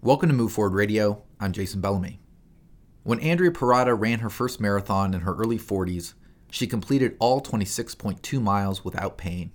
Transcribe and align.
Welcome 0.00 0.28
to 0.28 0.34
Move 0.34 0.52
Forward 0.52 0.76
Radio. 0.76 1.24
I'm 1.40 1.50
Jason 1.50 1.80
Bellamy. 1.80 2.20
When 3.02 3.18
Andrea 3.18 3.50
Perrotta 3.50 4.00
ran 4.00 4.20
her 4.20 4.30
first 4.30 4.60
marathon 4.60 5.12
in 5.12 5.22
her 5.22 5.34
early 5.34 5.58
40s, 5.58 6.14
she 6.52 6.68
completed 6.68 7.16
all 7.18 7.40
26.2 7.40 8.40
miles 8.40 8.84
without 8.84 9.18
pain. 9.18 9.50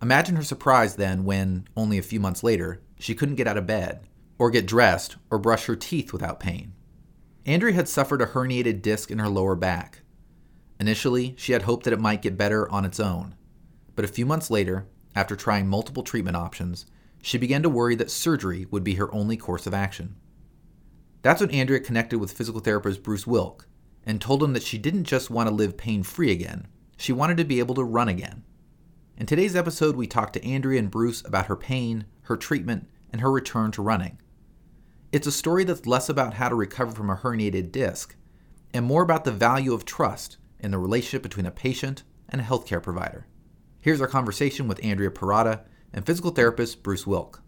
Imagine 0.00 0.36
her 0.36 0.42
surprise 0.42 0.96
then 0.96 1.26
when, 1.26 1.68
only 1.76 1.98
a 1.98 2.02
few 2.02 2.18
months 2.18 2.42
later, 2.42 2.80
she 2.98 3.14
couldn't 3.14 3.34
get 3.34 3.46
out 3.46 3.58
of 3.58 3.66
bed, 3.66 4.08
or 4.38 4.50
get 4.50 4.66
dressed, 4.66 5.16
or 5.30 5.38
brush 5.38 5.66
her 5.66 5.76
teeth 5.76 6.10
without 6.10 6.40
pain. 6.40 6.72
Andrea 7.44 7.74
had 7.74 7.86
suffered 7.86 8.22
a 8.22 8.26
herniated 8.26 8.80
disc 8.80 9.10
in 9.10 9.18
her 9.18 9.28
lower 9.28 9.54
back. 9.54 10.00
Initially, 10.80 11.34
she 11.36 11.52
had 11.52 11.62
hoped 11.62 11.84
that 11.84 11.92
it 11.92 12.00
might 12.00 12.22
get 12.22 12.38
better 12.38 12.66
on 12.70 12.86
its 12.86 12.98
own. 12.98 13.34
But 13.94 14.06
a 14.06 14.08
few 14.08 14.24
months 14.24 14.50
later, 14.50 14.86
after 15.14 15.36
trying 15.36 15.68
multiple 15.68 16.02
treatment 16.02 16.38
options, 16.38 16.86
she 17.22 17.38
began 17.38 17.62
to 17.62 17.68
worry 17.68 17.94
that 17.96 18.10
surgery 18.10 18.66
would 18.70 18.84
be 18.84 18.94
her 18.94 19.12
only 19.14 19.36
course 19.36 19.66
of 19.66 19.74
action. 19.74 20.16
That's 21.22 21.40
when 21.40 21.50
Andrea 21.50 21.80
connected 21.80 22.18
with 22.18 22.32
physical 22.32 22.60
therapist 22.60 23.02
Bruce 23.02 23.26
Wilk 23.26 23.66
and 24.04 24.20
told 24.20 24.42
him 24.42 24.52
that 24.52 24.62
she 24.62 24.78
didn't 24.78 25.04
just 25.04 25.30
want 25.30 25.48
to 25.48 25.54
live 25.54 25.76
pain 25.76 26.02
free 26.02 26.30
again, 26.30 26.68
she 26.96 27.12
wanted 27.12 27.36
to 27.36 27.44
be 27.44 27.58
able 27.58 27.74
to 27.74 27.84
run 27.84 28.08
again. 28.08 28.44
In 29.16 29.26
today's 29.26 29.56
episode, 29.56 29.96
we 29.96 30.06
talk 30.06 30.32
to 30.34 30.44
Andrea 30.44 30.78
and 30.78 30.90
Bruce 30.90 31.24
about 31.24 31.46
her 31.46 31.56
pain, 31.56 32.06
her 32.22 32.36
treatment, 32.36 32.88
and 33.10 33.20
her 33.20 33.32
return 33.32 33.70
to 33.72 33.82
running. 33.82 34.18
It's 35.10 35.26
a 35.26 35.32
story 35.32 35.64
that's 35.64 35.86
less 35.86 36.08
about 36.08 36.34
how 36.34 36.48
to 36.48 36.54
recover 36.54 36.92
from 36.92 37.10
a 37.10 37.16
herniated 37.16 37.72
disc 37.72 38.14
and 38.74 38.84
more 38.84 39.02
about 39.02 39.24
the 39.24 39.32
value 39.32 39.72
of 39.72 39.84
trust 39.84 40.36
in 40.60 40.70
the 40.70 40.78
relationship 40.78 41.22
between 41.22 41.46
a 41.46 41.50
patient 41.50 42.02
and 42.28 42.40
a 42.40 42.44
healthcare 42.44 42.82
provider. 42.82 43.26
Here's 43.80 44.00
our 44.00 44.08
conversation 44.08 44.68
with 44.68 44.84
Andrea 44.84 45.10
Perrotta 45.10 45.60
and 45.96 46.04
physical 46.04 46.30
therapist 46.30 46.82
Bruce 46.84 47.06
Wilk. 47.06 47.42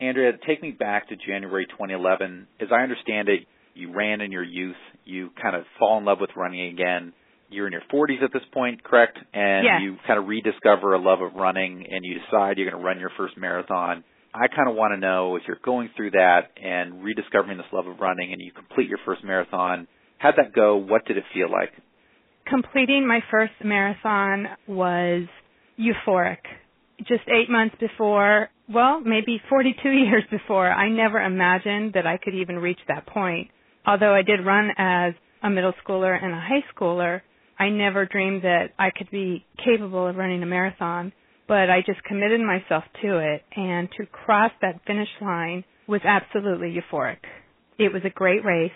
Andrea, 0.00 0.32
take 0.46 0.62
me 0.62 0.70
back 0.70 1.08
to 1.08 1.16
January 1.16 1.66
2011. 1.66 2.46
As 2.60 2.68
I 2.70 2.82
understand 2.82 3.28
it, 3.28 3.40
you 3.74 3.92
ran 3.92 4.20
in 4.20 4.30
your 4.30 4.44
youth. 4.44 4.76
You 5.04 5.30
kind 5.40 5.56
of 5.56 5.64
fall 5.78 5.98
in 5.98 6.04
love 6.04 6.18
with 6.20 6.30
running 6.36 6.72
again. 6.72 7.12
You're 7.48 7.66
in 7.66 7.72
your 7.72 7.82
40s 7.92 8.22
at 8.22 8.32
this 8.32 8.42
point, 8.52 8.84
correct? 8.84 9.18
And 9.32 9.64
yes. 9.64 9.80
you 9.82 9.96
kind 10.06 10.18
of 10.18 10.26
rediscover 10.26 10.94
a 10.94 11.00
love 11.00 11.20
of 11.22 11.34
running 11.34 11.86
and 11.88 12.04
you 12.04 12.14
decide 12.14 12.58
you're 12.58 12.70
going 12.70 12.80
to 12.80 12.86
run 12.86 13.00
your 13.00 13.10
first 13.16 13.36
marathon. 13.38 14.04
I 14.34 14.48
kind 14.48 14.68
of 14.68 14.74
want 14.74 14.92
to 14.92 14.98
know 14.98 15.36
if 15.36 15.42
you're 15.46 15.60
going 15.64 15.90
through 15.96 16.10
that 16.12 16.50
and 16.56 17.04
rediscovering 17.04 17.56
this 17.56 17.66
love 17.72 17.86
of 17.86 18.00
running 18.00 18.32
and 18.32 18.42
you 18.42 18.50
complete 18.52 18.88
your 18.88 18.98
first 19.06 19.22
marathon, 19.24 19.86
how'd 20.18 20.34
that 20.36 20.52
go? 20.52 20.76
What 20.76 21.06
did 21.06 21.16
it 21.16 21.24
feel 21.32 21.50
like? 21.50 21.70
Completing 22.46 23.06
my 23.06 23.20
first 23.30 23.52
marathon 23.62 24.46
was 24.66 25.28
euphoric 25.78 26.38
just 26.98 27.22
eight 27.28 27.50
months 27.50 27.74
before, 27.80 28.50
well, 28.72 29.00
maybe 29.00 29.40
42 29.48 29.88
years 29.90 30.24
before, 30.30 30.70
I 30.70 30.88
never 30.88 31.20
imagined 31.20 31.94
that 31.94 32.06
I 32.06 32.18
could 32.18 32.34
even 32.34 32.56
reach 32.58 32.78
that 32.88 33.06
point. 33.06 33.50
Although 33.86 34.14
I 34.14 34.22
did 34.22 34.44
run 34.44 34.70
as 34.78 35.14
a 35.42 35.50
middle 35.50 35.74
schooler 35.84 36.16
and 36.20 36.32
a 36.32 36.40
high 36.40 36.64
schooler, 36.74 37.20
I 37.58 37.68
never 37.68 38.06
dreamed 38.06 38.42
that 38.42 38.70
I 38.78 38.90
could 38.96 39.10
be 39.10 39.44
capable 39.64 40.06
of 40.08 40.16
running 40.16 40.42
a 40.42 40.46
marathon. 40.46 41.12
But 41.46 41.68
I 41.68 41.82
just 41.84 42.02
committed 42.04 42.40
myself 42.40 42.84
to 43.02 43.18
it, 43.18 43.42
and 43.54 43.88
to 43.98 44.06
cross 44.06 44.50
that 44.62 44.80
finish 44.86 45.10
line 45.20 45.64
was 45.86 46.00
absolutely 46.02 46.74
euphoric. 46.74 47.18
It 47.78 47.92
was 47.92 48.02
a 48.04 48.10
great 48.10 48.42
race. 48.44 48.72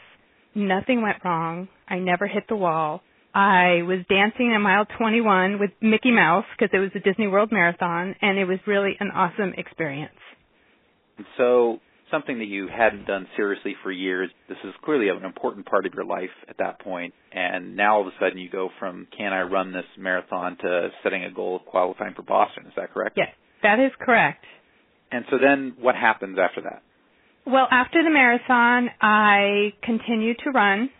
Nothing 0.54 1.00
went 1.00 1.25
wrong. 1.25 1.69
I 1.88 1.98
never 1.98 2.26
hit 2.26 2.44
the 2.48 2.56
wall. 2.56 3.03
I 3.38 3.82
was 3.87 4.00
dancing 4.09 4.53
at 4.53 4.59
mile 4.59 4.84
21 4.99 5.60
with 5.60 5.71
Mickey 5.81 6.10
Mouse 6.10 6.44
because 6.59 6.75
it 6.75 6.81
was 6.81 6.91
a 6.97 6.99
Disney 6.99 7.28
World 7.28 7.53
Marathon, 7.53 8.16
and 8.21 8.37
it 8.37 8.47
was 8.47 8.59
really 8.66 8.97
an 8.99 9.12
awesome 9.15 9.53
experience. 9.56 10.19
So, 11.37 11.78
something 12.10 12.41
that 12.41 12.47
you 12.47 12.66
hadn't 12.66 13.06
done 13.06 13.28
seriously 13.37 13.77
for 13.84 13.93
years, 13.93 14.28
this 14.48 14.59
is 14.65 14.75
clearly 14.84 15.09
an 15.09 15.25
important 15.25 15.66
part 15.66 15.87
of 15.87 15.94
your 15.94 16.04
life 16.04 16.34
at 16.48 16.59
that 16.59 16.81
point, 16.81 17.15
and 17.31 17.77
now 17.77 17.98
all 17.98 18.00
of 18.00 18.09
a 18.09 18.10
sudden 18.19 18.38
you 18.38 18.50
go 18.50 18.71
from 18.81 19.06
can 19.16 19.32
I 19.32 19.43
run 19.43 19.72
this 19.72 19.87
marathon 19.97 20.56
to 20.62 20.88
setting 21.04 21.22
a 21.22 21.31
goal 21.31 21.54
of 21.54 21.65
qualifying 21.65 22.15
for 22.15 22.22
Boston. 22.22 22.66
Is 22.66 22.72
that 22.75 22.93
correct? 22.93 23.16
Yes, 23.16 23.28
that 23.62 23.78
is 23.78 23.93
correct. 24.00 24.44
And 25.12 25.25
so 25.31 25.37
then 25.41 25.75
what 25.78 25.94
happens 25.94 26.38
after 26.43 26.62
that? 26.62 26.82
Well, 27.47 27.69
after 27.71 28.03
the 28.03 28.10
marathon, 28.10 28.91
I 29.00 29.75
continued 29.84 30.38
to 30.43 30.50
run, 30.50 30.91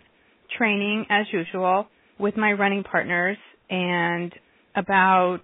training 0.57 1.07
as 1.11 1.27
usual 1.33 1.89
with 2.19 2.37
my 2.37 2.53
running 2.53 2.85
partners 2.85 3.37
and 3.71 4.33
about 4.77 5.43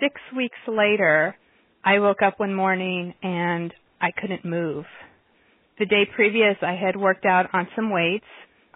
six 0.00 0.20
weeks 0.36 0.58
later, 0.68 1.36
I 1.84 1.98
woke 1.98 2.22
up 2.22 2.38
one 2.38 2.54
morning 2.54 3.14
and 3.22 3.72
I 4.00 4.10
couldn't 4.18 4.44
move. 4.44 4.84
The 5.78 5.86
day 5.86 6.04
previous, 6.14 6.56
I 6.62 6.74
had 6.74 6.96
worked 6.96 7.26
out 7.26 7.46
on 7.52 7.68
some 7.74 7.90
weights. 7.90 8.24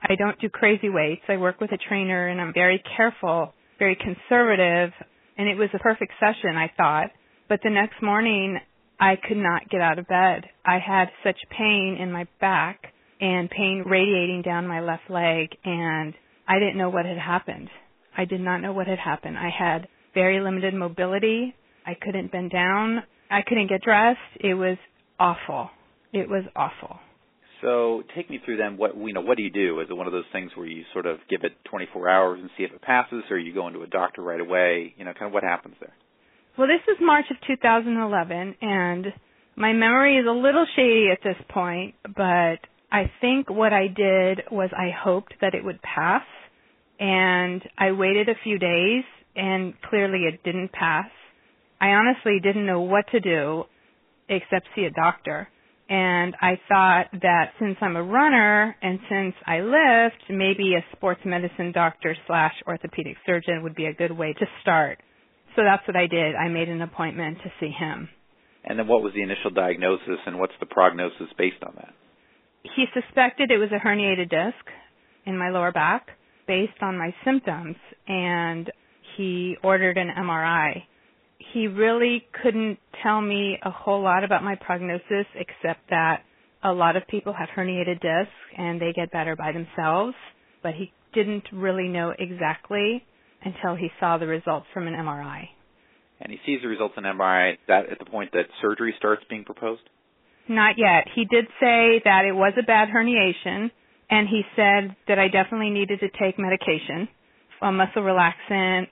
I 0.03 0.15
don't 0.17 0.39
do 0.41 0.49
crazy 0.49 0.89
weights. 0.89 1.23
I 1.29 1.37
work 1.37 1.61
with 1.61 1.73
a 1.73 1.79
trainer 1.89 2.29
and 2.29 2.41
I'm 2.41 2.53
very 2.53 2.83
careful, 2.97 3.55
very 3.79 3.97
conservative, 3.97 4.93
and 5.37 5.49
it 5.49 5.57
was 5.57 5.69
a 5.75 5.79
perfect 5.79 6.13
session, 6.19 6.57
I 6.57 6.71
thought. 6.77 7.11
But 7.49 7.61
the 7.63 7.71
next 7.71 8.03
morning, 8.03 8.59
I 9.01 9.15
could 9.17 9.37
not 9.37 9.69
get 9.71 9.81
out 9.81 9.99
of 9.99 10.09
bed. 10.09 10.45
I 10.67 10.79
had 10.85 11.09
such 11.23 11.39
pain 11.57 11.99
in 12.01 12.13
my 12.13 12.27
back 12.41 12.93
and 13.21 13.49
pain 13.49 13.85
radiating 13.87 14.43
down 14.43 14.67
my 14.67 14.81
left 14.81 15.09
leg 15.09 15.49
and 15.65 16.15
I 16.49 16.59
didn't 16.59 16.79
know 16.79 16.89
what 16.89 17.05
had 17.05 17.19
happened. 17.19 17.69
I 18.17 18.25
did 18.25 18.41
not 18.41 18.59
know 18.59 18.73
what 18.73 18.87
had 18.87 18.99
happened. 18.99 19.37
I 19.37 19.51
had 19.57 19.87
very 20.15 20.41
limited 20.41 20.75
mobility. 20.75 21.55
I 21.87 21.93
couldn't 22.01 22.33
bend 22.33 22.51
down. 22.51 23.03
I 23.31 23.43
couldn't 23.47 23.69
get 23.69 23.83
dressed. 23.83 24.19
It 24.41 24.55
was 24.55 24.79
awful. 25.21 25.71
It 26.13 26.29
was 26.29 26.45
awful. 26.57 26.99
So 27.61 28.03
take 28.15 28.31
me 28.31 28.41
through 28.45 28.57
then. 28.57 28.77
What 28.77 28.97
you 28.97 29.13
know? 29.13 29.21
What 29.21 29.37
do 29.37 29.43
you 29.43 29.51
do? 29.51 29.81
Is 29.81 29.89
it 29.91 29.95
one 29.95 30.07
of 30.07 30.13
those 30.13 30.25
things 30.33 30.51
where 30.55 30.67
you 30.67 30.85
sort 30.93 31.07
of 31.07 31.19
give 31.29 31.43
it 31.43 31.53
24 31.71 32.09
hours 32.09 32.39
and 32.41 32.51
see 32.57 32.65
if 32.65 32.73
it 32.73 32.81
passes, 32.81 33.25
or 33.31 33.39
you 33.39 33.53
go 33.53 33.67
into 33.67 33.83
a 33.83 33.87
doctor 33.87 34.23
right 34.23 34.41
away? 34.41 34.95
You 34.97 35.05
know, 35.05 35.13
kind 35.13 35.27
of 35.27 35.33
what 35.33 35.43
happens 35.43 35.75
there? 35.81 35.93
Well, 36.57 36.69
this 36.69 36.83
is 36.93 36.99
March 37.01 37.27
of 37.31 37.37
2011, 37.47 38.57
and 38.63 39.07
my 39.57 39.73
memory 39.73 40.19
is 40.19 40.27
a 40.27 40.33
little 40.33 40.67
shady 40.77 41.09
at 41.13 41.19
this 41.23 41.37
point, 41.49 41.95
but 42.05 42.59
I 42.91 43.11
think 43.21 43.51
what 43.51 43.73
I 43.73 43.89
did 43.89 44.43
was 44.51 44.71
I 44.73 44.91
hoped 44.97 45.35
that 45.41 45.55
it 45.55 45.65
would 45.65 45.81
pass 45.83 46.23
and 46.99 47.63
I 47.77 47.93
waited 47.93 48.29
a 48.29 48.35
few 48.43 48.59
days 48.59 49.05
and 49.37 49.75
clearly 49.89 50.21
it 50.21 50.43
didn't 50.43 50.73
pass. 50.73 51.11
I 51.81 51.89
honestly 51.89 52.39
didn't 52.43 52.67
know 52.67 52.81
what 52.81 53.05
to 53.13 53.21
do 53.21 53.65
except 54.29 54.69
see 54.75 54.85
a 54.85 54.91
doctor. 54.91 55.49
And 55.91 56.35
I 56.43 56.61
thought 56.69 57.07
that 57.23 57.53
since 57.59 57.77
I'm 57.81 57.97
a 57.97 58.03
runner 58.03 58.77
and 58.83 58.99
since 59.09 59.35
I 59.47 59.61
lift, 59.61 60.23
maybe 60.29 60.75
a 60.75 60.85
sports 60.97 61.21
medicine 61.25 61.73
doctor 61.73 62.15
slash 62.27 62.53
orthopedic 62.67 63.17
surgeon 63.25 63.63
would 63.63 63.75
be 63.75 63.87
a 63.87 63.95
good 63.95 64.13
way 64.13 64.35
to 64.35 64.47
start. 64.61 64.99
So 65.57 65.63
that's 65.65 65.87
what 65.87 65.97
I 65.97 66.07
did. 66.07 66.35
I 66.35 66.49
made 66.49 66.69
an 66.69 66.83
appointment 66.83 67.39
to 67.43 67.51
see 67.59 67.71
him. 67.71 68.09
And 68.65 68.79
then 68.79 68.87
what 68.87 69.03
was 69.03 69.15
the 69.15 69.23
initial 69.23 69.51
diagnosis 69.51 70.21
and 70.27 70.39
what's 70.39 70.53
the 70.61 70.67
prognosis 70.67 71.29
based 71.39 71.63
on 71.67 71.75
that? 71.77 71.95
He 72.77 72.85
suspected 72.95 73.51
it 73.51 73.59
was 73.59 73.71
a 73.73 73.85
herniated 73.85 74.31
disc 74.31 74.65
in 75.27 75.37
my 75.37 75.51
lower 75.51 75.73
back 75.73 76.09
based 76.47 76.81
on 76.81 76.97
my 76.97 77.15
symptoms 77.25 77.77
and 78.07 78.71
he 79.17 79.57
ordered 79.63 79.99
an 79.99 80.09
MRI. 80.17 80.83
He 81.53 81.67
really 81.67 82.25
couldn't 82.43 82.79
tell 83.03 83.21
me 83.21 83.59
a 83.63 83.71
whole 83.71 84.03
lot 84.03 84.25
about 84.25 84.43
my 84.43 84.55
prognosis 84.55 85.27
except 85.35 85.91
that 85.91 86.23
a 86.63 86.73
lot 86.73 86.97
of 86.97 87.07
people 87.09 87.33
have 87.33 87.49
herniated 87.57 88.01
discs 88.01 88.35
and 88.57 88.81
they 88.81 88.93
get 88.93 89.13
better 89.13 89.37
by 89.37 89.53
themselves, 89.53 90.15
but 90.63 90.75
he 90.75 90.93
didn't 91.15 91.45
really 91.53 91.89
know 91.89 92.13
exactly 92.19 93.05
until 93.45 93.77
he 93.77 93.89
saw 94.01 94.19
the 94.19 94.27
results 94.27 94.67
from 94.75 94.87
an 94.87 94.95
MRI. 94.95 95.45
And 96.21 96.33
he 96.33 96.39
sees 96.45 96.61
the 96.63 96.69
results 96.69 96.95
in 96.97 97.05
MRI 97.05 97.59
that 97.69 97.91
at 97.91 97.99
the 97.99 98.05
point 98.05 98.33
that 98.33 98.47
surgery 98.61 98.95
starts 98.99 99.23
being 99.31 99.45
proposed? 99.45 99.83
Not 100.49 100.75
yet. 100.79 101.05
He 101.15 101.25
did 101.25 101.47
say 101.61 102.01
that 102.05 102.25
it 102.25 102.33
was 102.33 102.55
a 102.59 102.63
bad 102.63 102.89
herniation 102.89 103.71
and 104.11 104.27
he 104.29 104.43
said 104.57 104.97
that 105.07 105.19
I 105.19 105.29
definitely 105.29 105.71
needed 105.71 106.01
to 106.01 106.09
take 106.19 106.39
medication, 106.39 107.09
a 107.61 107.71
muscle 107.71 108.03
relaxant. 108.03 108.87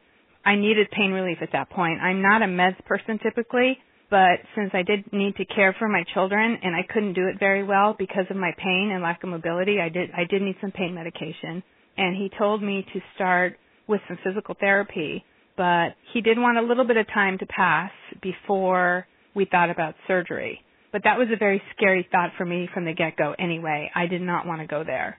I 0.44 0.56
needed 0.56 0.90
pain 0.90 1.12
relief 1.12 1.38
at 1.40 1.52
that 1.52 1.70
point. 1.70 2.00
I'm 2.00 2.22
not 2.22 2.42
a 2.42 2.46
meds 2.46 2.84
person 2.84 3.18
typically, 3.22 3.78
But 4.10 4.38
since 4.54 4.70
I 4.72 4.82
did 4.82 5.12
need 5.12 5.36
to 5.36 5.44
care 5.44 5.74
for 5.78 5.88
my 5.88 6.04
children 6.14 6.58
and 6.62 6.76
I 6.76 6.82
couldn't 6.92 7.14
do 7.14 7.26
it 7.26 7.40
very 7.40 7.64
well 7.64 7.94
because 7.98 8.26
of 8.30 8.36
my 8.36 8.52
pain 8.56 8.90
and 8.92 9.02
lack 9.02 9.22
of 9.24 9.30
mobility, 9.30 9.80
I 9.80 9.88
did 9.88 10.10
I 10.12 10.24
did 10.24 10.42
need 10.42 10.56
some 10.60 10.70
pain 10.70 10.94
medication. 10.94 11.62
And 11.96 12.14
he 12.14 12.30
told 12.38 12.62
me 12.62 12.86
to 12.92 13.00
start 13.14 13.58
with 13.88 14.00
some 14.06 14.18
physical 14.22 14.54
therapy, 14.58 15.24
but 15.56 15.94
he 16.12 16.20
did 16.20 16.38
want 16.38 16.58
a 16.58 16.62
little 16.62 16.84
bit 16.86 16.96
of 16.98 17.06
time 17.08 17.38
to 17.38 17.46
pass 17.46 17.90
before 18.22 19.06
we 19.34 19.44
thought 19.44 19.70
about 19.70 19.94
surgery. 20.06 20.60
But 20.92 21.02
that 21.04 21.18
was 21.18 21.28
a 21.32 21.36
very 21.36 21.62
scary 21.76 22.06
thought 22.10 22.30
for 22.38 22.44
me 22.44 22.68
from 22.72 22.84
the 22.84 22.94
get-go 22.94 23.34
anyway. 23.38 23.90
I 23.94 24.06
did 24.06 24.22
not 24.22 24.46
want 24.46 24.60
to 24.60 24.66
go 24.66 24.84
there. 24.84 25.18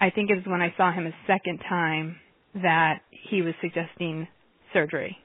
I 0.00 0.10
think 0.10 0.30
it 0.30 0.34
was 0.34 0.44
when 0.46 0.60
I 0.60 0.74
saw 0.76 0.92
him 0.92 1.06
a 1.06 1.14
second 1.26 1.60
time 1.68 2.16
that 2.54 3.00
he 3.10 3.42
was 3.42 3.54
suggesting 3.62 4.28
surgery 4.72 5.16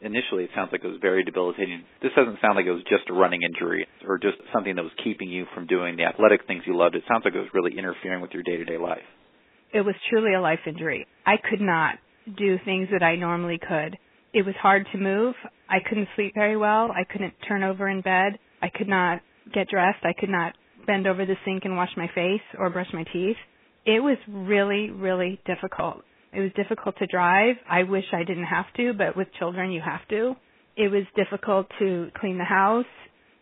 initially 0.00 0.44
it 0.44 0.50
sounds 0.54 0.70
like 0.72 0.84
it 0.84 0.88
was 0.88 0.98
very 1.00 1.24
debilitating. 1.24 1.84
This 2.02 2.12
doesn't 2.16 2.38
sound 2.40 2.56
like 2.56 2.66
it 2.66 2.72
was 2.72 2.82
just 2.88 3.08
a 3.10 3.12
running 3.12 3.42
injury 3.42 3.86
or 4.06 4.18
just 4.18 4.36
something 4.52 4.74
that 4.76 4.82
was 4.82 4.92
keeping 5.02 5.30
you 5.30 5.46
from 5.54 5.66
doing 5.66 5.96
the 5.96 6.04
athletic 6.04 6.46
things 6.46 6.62
you 6.66 6.76
loved. 6.76 6.94
It 6.94 7.04
sounds 7.08 7.24
like 7.24 7.34
it 7.34 7.38
was 7.38 7.48
really 7.54 7.76
interfering 7.76 8.20
with 8.20 8.32
your 8.32 8.42
day-to-day 8.42 8.78
life. 8.78 9.06
It 9.72 9.82
was 9.82 9.94
truly 10.08 10.34
a 10.34 10.40
life 10.40 10.60
injury. 10.66 11.06
I 11.26 11.36
could 11.36 11.60
not 11.60 11.96
do 12.38 12.56
things 12.64 12.88
that 12.92 13.02
I 13.02 13.16
normally 13.16 13.58
could. 13.58 13.98
It 14.32 14.44
was 14.44 14.54
hard 14.60 14.86
to 14.92 14.98
move. 14.98 15.34
I 15.68 15.78
couldn't 15.86 16.08
sleep 16.16 16.32
very 16.34 16.56
well. 16.56 16.90
I 16.92 17.04
couldn't 17.10 17.34
turn 17.46 17.62
over 17.62 17.88
in 17.88 18.00
bed. 18.00 18.38
I 18.62 18.68
could 18.68 18.88
not 18.88 19.20
get 19.52 19.68
dressed. 19.68 20.04
I 20.04 20.12
could 20.18 20.28
not 20.30 20.54
bend 20.86 21.06
over 21.06 21.24
the 21.24 21.36
sink 21.44 21.64
and 21.64 21.76
wash 21.76 21.90
my 21.96 22.08
face 22.14 22.42
or 22.58 22.70
brush 22.70 22.88
my 22.92 23.04
teeth. 23.12 23.36
It 23.86 24.00
was 24.00 24.18
really, 24.28 24.90
really 24.90 25.40
difficult. 25.46 26.02
It 26.32 26.40
was 26.40 26.50
difficult 26.56 26.96
to 26.98 27.06
drive. 27.06 27.56
I 27.68 27.84
wish 27.84 28.04
I 28.12 28.24
didn't 28.24 28.44
have 28.44 28.66
to, 28.76 28.92
but 28.92 29.16
with 29.16 29.28
children 29.38 29.70
you 29.72 29.80
have 29.80 30.06
to. 30.10 30.34
It 30.76 30.90
was 30.90 31.04
difficult 31.16 31.66
to 31.78 32.08
clean 32.20 32.38
the 32.38 32.44
house. 32.44 32.86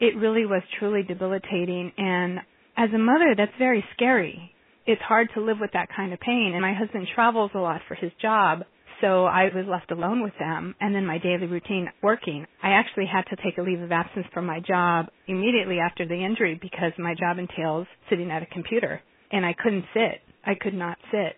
It 0.00 0.16
really 0.16 0.46
was 0.46 0.62
truly 0.78 1.02
debilitating 1.02 1.92
and 1.96 2.38
as 2.76 2.90
a 2.94 2.98
mother 2.98 3.34
that's 3.36 3.52
very 3.58 3.84
scary. 3.94 4.52
It's 4.86 5.02
hard 5.02 5.30
to 5.34 5.40
live 5.40 5.56
with 5.60 5.72
that 5.72 5.88
kind 5.94 6.12
of 6.12 6.20
pain 6.20 6.52
and 6.52 6.62
my 6.62 6.74
husband 6.74 7.08
travels 7.14 7.50
a 7.54 7.58
lot 7.58 7.80
for 7.88 7.94
his 7.94 8.12
job. 8.20 8.60
So 9.00 9.24
I 9.26 9.44
was 9.54 9.66
left 9.68 9.90
alone 9.90 10.22
with 10.22 10.32
them 10.38 10.74
and 10.80 10.94
then 10.94 11.04
my 11.04 11.18
daily 11.18 11.46
routine 11.46 11.88
working. 12.02 12.46
I 12.62 12.70
actually 12.70 13.06
had 13.06 13.24
to 13.30 13.36
take 13.42 13.58
a 13.58 13.62
leave 13.62 13.80
of 13.80 13.92
absence 13.92 14.26
from 14.32 14.46
my 14.46 14.60
job 14.60 15.06
immediately 15.28 15.78
after 15.78 16.06
the 16.06 16.24
injury 16.24 16.58
because 16.60 16.92
my 16.98 17.14
job 17.14 17.38
entails 17.38 17.86
sitting 18.08 18.30
at 18.30 18.42
a 18.42 18.46
computer 18.46 19.00
and 19.30 19.44
I 19.44 19.54
couldn't 19.62 19.84
sit. 19.92 20.20
I 20.44 20.54
could 20.54 20.74
not 20.74 20.96
sit 21.10 21.36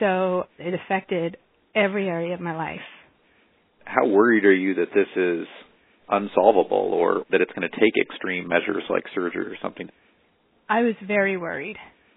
so 0.00 0.44
it 0.58 0.74
affected 0.74 1.36
every 1.76 2.08
area 2.08 2.34
of 2.34 2.40
my 2.40 2.56
life. 2.56 2.80
How 3.84 4.08
worried 4.08 4.44
are 4.44 4.54
you 4.54 4.74
that 4.74 4.88
this 4.94 5.06
is 5.14 5.46
unsolvable 6.08 6.92
or 6.92 7.24
that 7.30 7.40
it's 7.40 7.52
going 7.52 7.68
to 7.70 7.80
take 7.80 7.92
extreme 8.00 8.48
measures 8.48 8.82
like 8.88 9.04
surgery 9.14 9.46
or 9.46 9.56
something? 9.62 9.88
I 10.68 10.82
was 10.82 10.94
very 11.06 11.36
worried. 11.36 11.76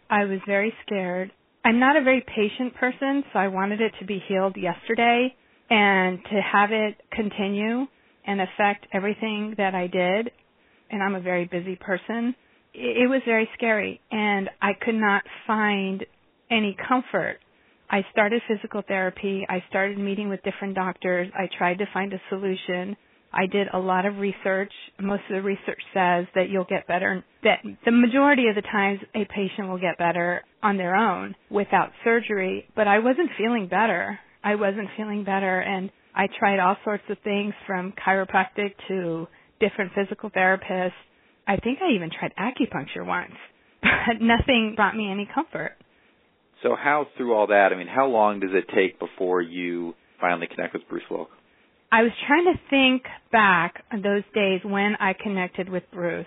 I 0.09 0.25
was 0.25 0.39
very 0.47 0.73
scared. 0.85 1.31
I'm 1.65 1.80
not 1.80 1.95
a 1.95 2.04
very 2.04 2.21
patient 2.21 2.75
person, 2.75 3.24
so 3.31 3.39
I 3.39 3.48
wanted 3.48 3.81
it 3.81 3.94
to 4.00 4.06
be 4.06 4.21
healed 4.27 4.56
yesterday 4.57 5.33
and 5.69 6.19
to 6.25 6.42
have 6.42 6.71
it 6.71 6.95
continue 7.12 7.88
and 8.25 8.42
affect 8.42 8.88
everything 8.94 9.56
that 9.57 9.74
I 9.74 9.88
did. 9.88 10.31
And 10.92 11.01
I'm 11.01 11.15
a 11.15 11.21
very 11.21 11.45
busy 11.45 11.75
person. 11.75 12.36
It 12.74 13.10
was 13.10 13.21
very 13.25 13.48
scary 13.56 14.01
and 14.12 14.50
I 14.62 14.71
could 14.80 14.95
not 14.95 15.24
find 15.48 16.06
any 16.51 16.75
comfort 16.88 17.38
I 17.94 18.04
started 18.12 18.42
physical 18.48 18.81
therapy. 18.88 19.45
I 19.48 19.63
started 19.69 20.00
meeting 20.00 20.27
with 20.27 20.42
different 20.42 20.74
doctors. 20.74 21.30
I 21.38 21.48
tried 21.60 21.77
to 21.77 21.86
find 21.94 22.12
a 22.12 22.21
solution. 22.27 22.98
I 23.33 23.47
did 23.47 23.68
a 23.74 23.80
lot 23.80 24.06
of 24.06 24.18
research. 24.18 24.71
Most 25.00 25.24
of 25.30 25.35
the 25.35 25.41
research 25.41 25.81
says 25.94 26.27
that 26.35 26.50
you'll 26.50 26.65
get 26.65 26.88
better, 26.88 27.24
that 27.44 27.59
the 27.83 27.91
majority 27.91 28.47
of 28.47 28.56
the 28.56 28.62
times 28.62 29.00
a 29.15 29.25
patient 29.25 29.69
will 29.69 29.80
get 29.80 29.97
better 29.97 30.44
on 30.62 30.77
their 30.77 30.95
own 30.95 31.35
without 31.50 31.91
surgery, 32.03 32.68
but 32.75 32.88
I 32.88 33.00
wasn't 33.00 33.30
feeling 33.38 33.68
better. 33.68 34.19
I 34.44 34.56
wasn't 34.56 34.89
feeling 34.97 35.24
better 35.24 35.59
and 35.59 35.89
I 36.15 36.27
tried 36.38 36.59
all 36.59 36.75
sorts 36.83 37.03
of 37.09 37.18
things 37.24 37.53
from 37.65 37.94
chiropractic 37.94 38.74
to 38.88 39.27
different 39.59 39.94
physical 39.95 40.29
therapists. 40.29 40.91
I 41.47 41.57
think 41.57 41.79
I 41.81 41.95
even 41.95 42.12
tried 42.12 42.33
acupuncture 42.38 43.06
once, 43.06 43.33
but 43.81 44.21
nothing 44.21 44.74
brought 44.75 44.95
me 44.95 45.09
any 45.09 45.27
comfort. 45.33 45.74
So 46.62 46.75
how 46.75 47.07
through 47.18 47.33
all 47.33 47.47
that, 47.47 47.69
I 47.74 47.77
mean, 47.77 47.88
how 47.88 48.07
long 48.07 48.39
does 48.39 48.51
it 48.53 48.65
take 48.74 49.00
before 49.00 49.41
you 49.41 49.95
finally 50.21 50.47
connect 50.47 50.74
with 50.74 50.88
Bruce 50.88 51.03
Wilk? 51.09 51.29
I 51.93 52.01
was 52.01 52.11
trying 52.25 52.45
to 52.45 52.59
think 52.71 53.03
back 53.31 53.83
on 53.91 54.01
those 54.01 54.23
days 54.33 54.61
when 54.63 54.95
I 54.99 55.13
connected 55.13 55.69
with 55.69 55.83
Bruce. 55.93 56.25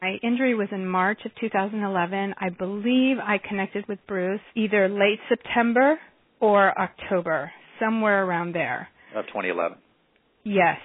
My 0.00 0.16
injury 0.22 0.54
was 0.54 0.68
in 0.70 0.86
March 0.86 1.18
of 1.24 1.32
2011. 1.40 2.36
I 2.38 2.50
believe 2.50 3.16
I 3.20 3.38
connected 3.38 3.84
with 3.88 3.98
Bruce 4.06 4.38
either 4.54 4.88
late 4.88 5.18
September 5.28 5.98
or 6.38 6.72
October, 6.80 7.50
somewhere 7.80 8.24
around 8.24 8.54
there. 8.54 8.86
Of 9.12 9.26
2011. 9.26 9.78
Yes. 10.44 10.78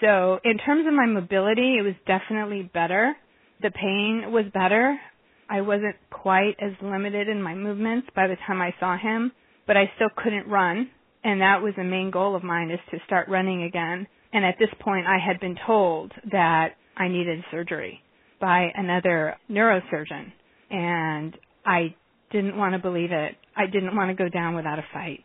So 0.00 0.38
in 0.42 0.56
terms 0.56 0.86
of 0.86 0.94
my 0.94 1.04
mobility, 1.04 1.76
it 1.78 1.82
was 1.82 1.96
definitely 2.06 2.70
better. 2.72 3.14
The 3.60 3.72
pain 3.72 4.32
was 4.32 4.46
better. 4.54 4.98
I 5.50 5.60
wasn't 5.60 5.96
quite 6.10 6.56
as 6.62 6.72
limited 6.80 7.28
in 7.28 7.42
my 7.42 7.54
movements 7.54 8.08
by 8.16 8.26
the 8.26 8.36
time 8.46 8.62
I 8.62 8.74
saw 8.80 8.96
him, 8.96 9.32
but 9.66 9.76
I 9.76 9.90
still 9.96 10.08
couldn't 10.16 10.48
run, 10.48 10.88
and 11.26 11.40
that 11.40 11.60
was 11.60 11.74
the 11.76 11.82
main 11.82 12.12
goal 12.12 12.36
of 12.36 12.44
mine 12.44 12.70
is 12.70 12.78
to 12.92 12.98
start 13.04 13.28
running 13.28 13.64
again. 13.64 14.06
And 14.32 14.44
at 14.44 14.54
this 14.60 14.68
point 14.80 15.06
I 15.08 15.18
had 15.18 15.40
been 15.40 15.56
told 15.66 16.12
that 16.30 16.76
I 16.96 17.08
needed 17.08 17.40
surgery 17.50 18.00
by 18.40 18.68
another 18.72 19.36
neurosurgeon, 19.50 20.32
and 20.70 21.36
I 21.64 21.96
didn't 22.30 22.56
want 22.56 22.74
to 22.74 22.78
believe 22.78 23.10
it. 23.10 23.34
I 23.56 23.66
didn't 23.66 23.96
want 23.96 24.16
to 24.16 24.22
go 24.22 24.28
down 24.28 24.54
without 24.54 24.78
a 24.78 24.84
fight. 24.92 25.24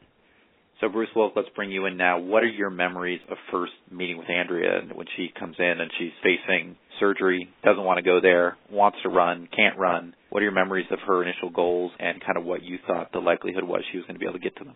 So 0.79 0.89
Bruce 0.89 1.09
Wilk, 1.15 1.33
let's 1.35 1.49
bring 1.55 1.71
you 1.71 1.85
in 1.85 1.97
now. 1.97 2.17
What 2.17 2.41
are 2.41 2.49
your 2.49 2.71
memories 2.71 3.19
of 3.29 3.37
first 3.51 3.73
meeting 3.91 4.17
with 4.17 4.27
Andrea 4.27 4.81
when 4.95 5.05
she 5.15 5.27
comes 5.39 5.57
in 5.59 5.65
and 5.79 5.91
she's 5.99 6.09
facing 6.23 6.77
surgery, 6.99 7.47
doesn't 7.63 7.83
want 7.83 7.97
to 7.97 8.03
go 8.03 8.19
there, 8.19 8.57
wants 8.71 8.97
to 9.03 9.09
run, 9.09 9.47
can't 9.55 9.77
run? 9.77 10.15
What 10.31 10.39
are 10.39 10.45
your 10.45 10.51
memories 10.51 10.87
of 10.89 10.97
her 11.05 11.21
initial 11.21 11.51
goals 11.51 11.91
and 11.99 12.19
kind 12.21 12.39
of 12.39 12.43
what 12.43 12.63
you 12.63 12.79
thought 12.87 13.11
the 13.11 13.19
likelihood 13.19 13.63
was 13.63 13.83
she 13.91 13.99
was 13.99 14.07
going 14.07 14.15
to 14.15 14.19
be 14.19 14.25
able 14.25 14.39
to 14.39 14.43
get 14.43 14.55
to 14.55 14.63
them? 14.63 14.73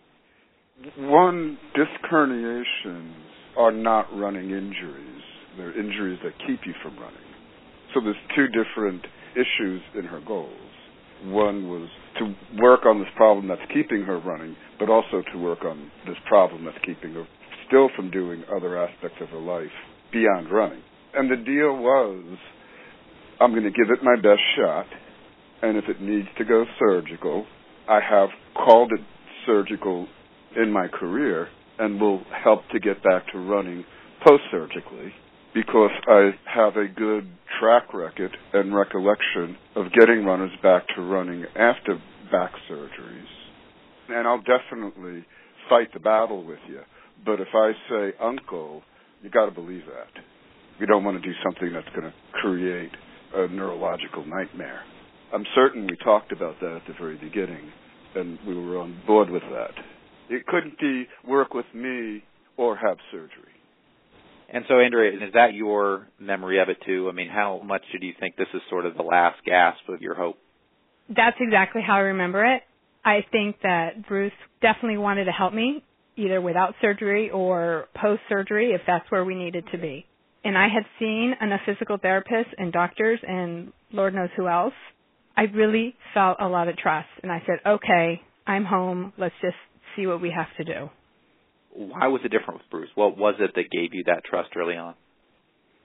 One, 0.98 1.57
disc 1.74 2.01
herniations 2.12 3.16
are 3.57 3.72
not 3.72 4.07
running 4.13 4.50
injuries. 4.51 5.24
They're 5.57 5.77
injuries 5.77 6.19
that 6.22 6.33
keep 6.45 6.60
you 6.66 6.74
from 6.83 7.00
running. 7.00 7.18
So 7.94 8.01
there's 8.01 8.16
two 8.36 8.48
different 8.48 9.01
issues 9.36 9.81
in 9.98 10.04
her 10.04 10.19
goals. 10.19 10.51
One 11.24 11.69
was 11.69 11.88
to 12.20 12.36
work 12.62 12.86
on 12.86 13.00
this 13.00 13.08
problem 13.15 13.48
that's 13.48 13.72
keeping 13.74 14.01
her 14.01 14.20
running, 14.20 14.58
but 14.77 14.89
also 14.89 15.24
to 15.32 15.39
work 15.39 15.63
on 15.63 15.89
this 16.05 16.17
problem 16.27 16.65
that's 16.65 16.84
keeping 16.86 17.13
her 17.13 17.25
still 17.67 17.89
from 17.96 18.12
doing 18.12 18.44
other 18.53 18.77
aspects 18.77 19.17
of 19.22 19.29
her 19.29 19.39
life 19.39 19.72
beyond 20.12 20.51
running. 20.51 20.82
And 21.13 21.32
the 21.32 21.38
deal 21.38 21.77
was 21.77 22.38
I'm 23.39 23.51
going 23.51 23.63
to 23.63 23.72
give 23.72 23.91
it 23.91 24.03
my 24.03 24.17
best 24.17 24.41
shot, 24.58 24.88
and 25.62 25.77
if 25.77 25.86
it 25.88 26.01
needs 26.01 26.27
to 26.38 26.44
go 26.44 26.65
surgical, 26.77 27.46
I 27.88 28.01
have 28.01 28.29
called 28.53 28.91
it 28.91 29.01
surgical 29.46 30.08
in 30.56 30.72
my 30.72 30.88
career 30.88 31.48
and 31.80 32.00
will 32.00 32.24
help 32.44 32.62
to 32.72 32.80
get 32.80 33.04
back 33.04 33.24
to 33.32 33.40
running 33.40 33.84
post 34.26 34.44
surgically 34.52 35.14
because 35.54 35.92
I 36.08 36.32
have 36.54 36.76
a 36.76 36.88
good 36.88 37.30
track 37.60 37.94
record 37.94 38.36
and 38.54 38.76
recollection 38.76 39.56
of 39.76 39.86
getting 39.94 40.26
runners 40.26 40.52
back 40.62 40.84
to 40.96 41.02
running 41.02 41.46
after 41.56 41.98
back 42.32 42.52
surgeries. 42.70 43.26
And 44.10 44.28
I'll 44.28 44.42
definitely 44.42 45.26
fight 45.70 45.94
the 45.94 46.00
battle 46.00 46.44
with 46.44 46.60
you. 46.68 46.82
But 47.26 47.40
if 47.40 47.48
I 47.54 47.72
say 47.90 48.18
uncle, 48.22 48.84
you 49.22 49.30
got 49.30 49.46
to 49.46 49.52
believe 49.52 49.84
that. 49.86 50.22
We 50.80 50.86
don't 50.86 51.04
want 51.06 51.22
to 51.22 51.28
do 51.28 51.34
something 51.44 51.72
that's 51.74 51.88
going 51.96 52.12
to 52.12 52.14
create 52.34 52.92
a 53.34 53.48
neurological 53.48 54.26
nightmare. 54.26 54.82
I'm 55.34 55.46
certain 55.56 55.88
we 55.88 55.96
talked 56.04 56.32
about 56.32 56.60
that 56.60 56.76
at 56.76 56.82
the 56.88 56.94
very 57.00 57.18
beginning, 57.18 57.72
and 58.16 58.38
we 58.46 58.56
were 58.56 58.80
on 58.80 59.02
board 59.08 59.30
with 59.30 59.44
that. 59.52 59.72
It 60.29 60.46
couldn't 60.48 60.79
be 60.79 61.08
work 61.27 61.53
with 61.53 61.65
me 61.74 62.24
or 62.58 62.75
have 62.75 62.98
surgery. 63.12 63.55
And 64.51 64.63
so, 64.67 64.79
Andrea, 64.79 65.12
is 65.13 65.34
that 65.34 65.53
your 65.53 66.08
memory 66.20 66.62
of 66.62 66.70
it 66.70 66.77
too? 66.86 67.10
I 67.10 67.13
mean, 67.13 67.29
how 67.29 67.62
much 67.63 67.82
do 68.00 68.05
you 68.05 68.13
think 68.20 68.36
this 68.36 68.48
is 68.53 68.62
sort 68.70 68.86
of 68.86 68.96
the 68.96 69.03
last 69.03 69.44
gasp 69.46 69.89
of 69.89 70.01
your 70.01 70.15
hope? 70.15 70.38
That's 71.10 71.38
exactly 71.39 71.82
how 71.86 71.96
I 71.96 72.00
remember 72.00 72.46
it. 72.46 72.62
I 73.03 73.25
think 73.32 73.58
that 73.63 74.08
Bruce 74.08 74.32
definitely 74.62 74.98
wanted 74.98 75.25
to 75.25 75.32
help 75.32 75.53
me, 75.53 75.84
either 76.15 76.41
without 76.41 76.74
surgery 76.82 77.29
or 77.29 77.86
post 78.01 78.22
surgery, 78.29 78.72
if 78.72 78.82
that's 78.88 79.10
where 79.12 79.25
we 79.25 79.36
needed 79.36 79.65
to 79.72 79.77
be. 79.77 80.05
And 80.44 80.58
I 80.58 80.67
had 80.67 80.84
seen 81.00 81.34
enough 81.41 81.62
physical 81.65 81.98
therapists 81.98 82.53
and 82.58 82.72
doctors 82.72 83.20
and 83.27 83.74
Lord 83.91 84.13
knows 84.13 84.29
who 84.38 84.48
else. 84.48 84.74
I 85.36 85.44
really 85.44 85.96
felt 86.13 86.38
a 86.39 86.48
lot 86.48 86.67
of 86.67 86.77
trust. 86.77 87.10
And 87.24 87.32
I 87.32 87.41
said, 87.46 87.60
okay, 87.65 88.22
I'm 88.48 88.63
home. 88.63 89.12
Let's 89.17 89.36
just 89.41 89.55
see 89.96 90.08
what 90.08 90.22
we 90.22 90.32
have 90.32 90.48
to 90.58 90.64
do 90.64 90.90
why 91.75 92.08
was 92.08 92.22
it 92.24 92.30
different 92.30 92.62
with 92.62 92.70
Bruce? 92.72 92.90
What 92.96 93.18
was 93.18 93.36
it 93.40 93.52
that 93.56 93.70
gave 93.70 93.94
you 93.94 94.04
that 94.08 94.24
trust 94.24 94.50
early 94.56 94.75
on? 94.75 94.96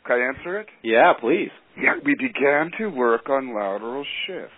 Can 0.07 0.21
I 0.21 0.39
answer 0.39 0.61
it? 0.61 0.67
Yeah, 0.83 1.13
please. 1.21 1.51
Yeah, 1.77 1.95
we 2.05 2.15
began 2.15 2.71
to 2.79 2.89
work 2.89 3.29
on 3.29 3.55
lateral 3.55 4.05
shift, 4.27 4.53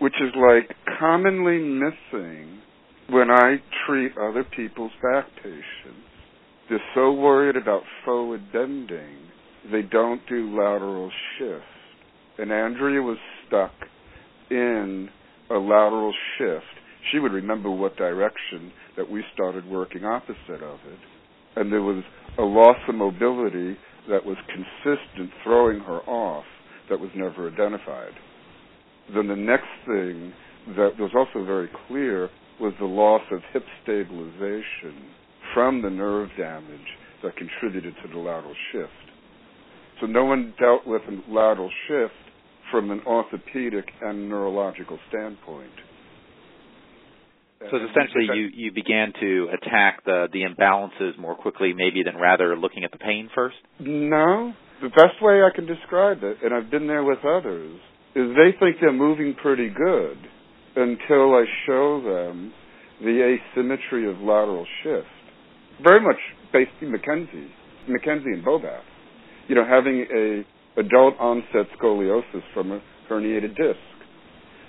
which 0.00 0.14
is 0.20 0.32
like 0.36 0.76
commonly 0.98 1.58
missing 1.58 2.60
when 3.08 3.30
I 3.30 3.56
treat 3.86 4.12
other 4.18 4.44
people's 4.44 4.92
back 5.02 5.26
patients. 5.36 6.08
They're 6.68 6.80
so 6.94 7.12
worried 7.12 7.56
about 7.56 7.82
forward 8.04 8.52
bending, 8.52 9.16
they 9.70 9.82
don't 9.82 10.20
do 10.28 10.50
lateral 10.50 11.10
shift. 11.38 11.62
And 12.38 12.50
Andrea 12.50 13.02
was 13.02 13.18
stuck 13.46 13.72
in 14.50 15.08
a 15.50 15.54
lateral 15.54 16.14
shift. 16.38 16.64
She 17.10 17.18
would 17.18 17.32
remember 17.32 17.70
what 17.70 17.96
direction 17.96 18.72
that 18.96 19.10
we 19.10 19.24
started 19.34 19.66
working 19.66 20.04
opposite 20.04 20.62
of 20.62 20.78
it. 20.86 20.98
And 21.56 21.72
there 21.72 21.82
was 21.82 22.04
a 22.38 22.42
loss 22.42 22.76
of 22.88 22.94
mobility 22.94 23.76
that 24.08 24.24
was 24.24 24.36
consistent 24.48 25.30
throwing 25.44 25.80
her 25.80 26.00
off 26.08 26.44
that 26.88 26.98
was 26.98 27.10
never 27.14 27.48
identified. 27.48 28.12
Then 29.14 29.28
the 29.28 29.36
next 29.36 29.68
thing 29.86 30.32
that 30.76 30.98
was 30.98 31.10
also 31.14 31.44
very 31.44 31.68
clear 31.88 32.30
was 32.60 32.72
the 32.78 32.86
loss 32.86 33.22
of 33.32 33.40
hip 33.52 33.64
stabilization 33.82 35.10
from 35.54 35.82
the 35.82 35.90
nerve 35.90 36.28
damage 36.38 36.86
that 37.22 37.36
contributed 37.36 37.94
to 38.02 38.08
the 38.08 38.18
lateral 38.18 38.54
shift. 38.72 38.90
So 40.00 40.06
no 40.06 40.24
one 40.24 40.54
dealt 40.58 40.86
with 40.86 41.02
a 41.02 41.32
lateral 41.32 41.70
shift 41.88 42.14
from 42.70 42.90
an 42.90 43.00
orthopedic 43.06 43.84
and 44.00 44.28
neurological 44.28 44.98
standpoint. 45.08 45.70
So 47.70 47.76
essentially, 47.76 48.26
you 48.34 48.50
you 48.54 48.72
began 48.72 49.12
to 49.20 49.48
attack 49.52 50.04
the 50.04 50.28
the 50.32 50.42
imbalances 50.42 51.18
more 51.18 51.34
quickly, 51.34 51.72
maybe 51.72 52.02
than 52.02 52.16
rather 52.16 52.56
looking 52.56 52.84
at 52.84 52.92
the 52.92 52.98
pain 52.98 53.30
first. 53.34 53.56
No, 53.80 54.52
the 54.80 54.88
best 54.88 55.20
way 55.20 55.42
I 55.42 55.50
can 55.54 55.66
describe 55.66 56.18
it, 56.22 56.38
and 56.42 56.52
I've 56.52 56.70
been 56.70 56.86
there 56.86 57.04
with 57.04 57.24
others, 57.24 57.78
is 58.14 58.28
they 58.36 58.56
think 58.58 58.76
they're 58.80 58.92
moving 58.92 59.34
pretty 59.40 59.68
good 59.68 60.18
until 60.76 61.34
I 61.34 61.44
show 61.66 62.00
them 62.02 62.52
the 63.00 63.36
asymmetry 63.36 64.10
of 64.10 64.18
lateral 64.18 64.66
shift. 64.82 65.06
Very 65.82 66.00
much 66.00 66.18
based 66.52 66.70
in 66.80 66.92
McKenzie, 66.92 67.48
McKenzie 67.88 68.34
and 68.34 68.44
Bobath. 68.44 68.82
You 69.48 69.56
know, 69.56 69.64
having 69.68 70.06
a 70.14 70.80
adult 70.80 71.14
onset 71.18 71.66
scoliosis 71.78 72.42
from 72.54 72.72
a 72.72 72.80
herniated 73.10 73.56
disc 73.56 73.78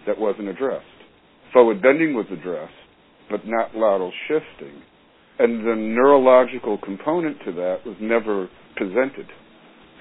that 0.05 0.19
wasn't 0.19 0.47
addressed. 0.47 0.85
Forward 1.53 1.81
bending 1.81 2.13
was 2.13 2.25
addressed, 2.31 2.73
but 3.33 3.47
not 3.47 3.73
lateral 3.73 4.13
shifting. 4.27 4.79
And 5.39 5.65
the 5.65 5.75
neurological 5.75 6.77
component 6.77 7.37
to 7.45 7.51
that 7.53 7.77
was 7.83 7.95
never 7.99 8.47
presented. 8.75 9.25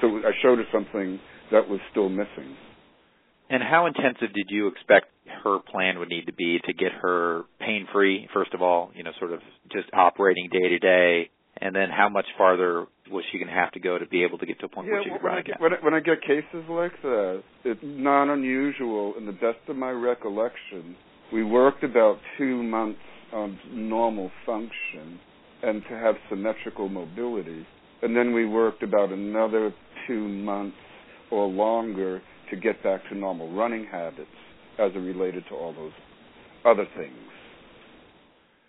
So 0.03 0.09
I 0.19 0.33
showed 0.43 0.59
her 0.59 0.67
something 0.71 1.19
that 1.51 1.67
was 1.67 1.81
still 1.91 2.11
missing. 2.11 2.55
And 3.49 3.63
how 3.63 3.87
intensive 3.87 4.35
did 4.35 4.49
you 4.51 4.67
expect 4.67 5.07
her 5.45 5.61
plan 5.61 5.99
would 5.99 6.11
need 6.11 6.27
to 6.27 6.35
be 6.35 6.61
to 6.67 6.75
get 6.75 6.93
her 7.01 7.45
pain 7.59 7.89
free, 7.91 8.29
first 8.35 8.53
of 8.53 8.61
all, 8.61 8.91
you 8.95 9.03
know, 9.03 9.13
sort 9.19 9.33
of 9.33 9.41
just 9.73 9.89
operating 9.95 10.51
day 10.53 10.69
to 10.69 10.79
day, 10.79 11.31
and 11.57 11.75
then 11.75 11.89
how 11.89 12.11
much 12.11 12.27
farther 12.37 12.85
was 13.11 13.25
she 13.33 13.39
going 13.39 13.49
to 13.49 13.55
have 13.55 13.73
to 13.73 13.81
go 13.81 13.99
to 13.99 14.07
be 14.07 14.25
able 14.25 14.37
to 14.39 14.47
get 14.47 14.61
to 14.61 14.67
a 14.67 14.69
point 14.69 14.89
yeah, 14.89 14.95
where 14.95 15.05
she 15.05 15.11
could 15.11 15.25
run 15.25 15.39
again? 15.39 15.57
When 15.59 15.73
I, 15.73 15.77
when 15.83 15.95
I 15.95 16.01
get 16.01 16.21
cases 16.21 16.69
like 16.69 16.93
that, 17.03 17.43
it's 17.65 17.81
not 17.83 18.31
unusual. 18.31 19.15
In 19.17 19.25
the 19.25 19.33
best 19.33 19.59
of 19.69 19.77
my 19.77 19.91
recollection, 19.91 20.97
we 21.33 21.43
worked 21.43 21.83
about 21.83 22.19
two 22.37 22.63
months 22.63 23.01
on 23.33 23.59
normal 23.73 24.31
function 24.45 25.19
and 25.63 25.83
to 25.89 25.97
have 25.97 26.17
symmetrical 26.29 26.89
mobility, 26.89 27.67
and 28.03 28.17
then 28.17 28.33
we 28.33 28.47
worked 28.47 28.83
about 28.83 29.13
another 29.13 29.73
two 30.07 30.29
months 30.29 30.77
or 31.31 31.47
longer 31.47 32.21
to 32.51 32.57
get 32.57 32.83
back 32.83 33.01
to 33.09 33.17
normal 33.17 33.53
running 33.55 33.87
habits 33.91 34.29
as 34.79 34.91
it 34.95 34.99
related 34.99 35.45
to 35.49 35.55
all 35.55 35.73
those 35.73 35.93
other 36.65 36.87
things. 36.97 37.17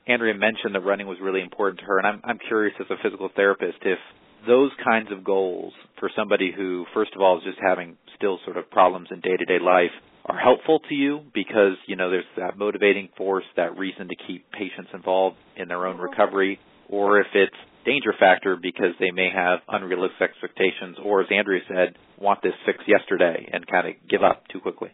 Andrea 0.07 0.33
mentioned 0.33 0.75
that 0.75 0.81
running 0.81 1.07
was 1.07 1.17
really 1.21 1.41
important 1.41 1.79
to 1.79 1.85
her, 1.85 1.97
and 1.97 2.07
I'm, 2.07 2.21
I'm 2.23 2.39
curious 2.47 2.75
as 2.79 2.87
a 2.89 3.01
physical 3.01 3.29
therapist 3.35 3.77
if 3.83 3.97
those 4.45 4.71
kinds 4.83 5.11
of 5.11 5.23
goals 5.23 5.73
for 5.99 6.09
somebody 6.15 6.51
who, 6.55 6.85
first 6.93 7.11
of 7.15 7.21
all, 7.21 7.37
is 7.37 7.43
just 7.43 7.59
having 7.65 7.97
still 8.17 8.37
sort 8.43 8.57
of 8.57 8.69
problems 8.69 9.07
in 9.11 9.21
day 9.21 9.37
to 9.37 9.45
day 9.45 9.63
life 9.63 9.91
are 10.33 10.39
helpful 10.39 10.79
to 10.89 10.95
you 10.95 11.21
because, 11.33 11.77
you 11.87 11.95
know, 11.95 12.09
there's 12.09 12.25
that 12.37 12.57
motivating 12.57 13.09
force, 13.17 13.43
that 13.55 13.77
reason 13.77 14.07
to 14.07 14.15
keep 14.27 14.51
patients 14.51 14.89
involved 14.93 15.37
in 15.57 15.67
their 15.67 15.85
own 15.85 15.97
recovery, 15.97 16.59
or 16.89 17.19
if 17.19 17.27
it's 17.33 17.55
danger 17.85 18.13
factor 18.19 18.57
because 18.61 18.95
they 18.99 19.11
may 19.11 19.29
have 19.33 19.59
unrealistic 19.67 20.21
expectations 20.21 20.97
or 21.03 21.21
as 21.21 21.27
Andrea 21.31 21.61
said, 21.67 21.95
want 22.19 22.41
this 22.41 22.53
fixed 22.65 22.87
yesterday 22.87 23.47
and 23.51 23.65
kind 23.67 23.87
of 23.87 23.93
give 24.09 24.23
up 24.23 24.43
too 24.51 24.59
quickly. 24.59 24.89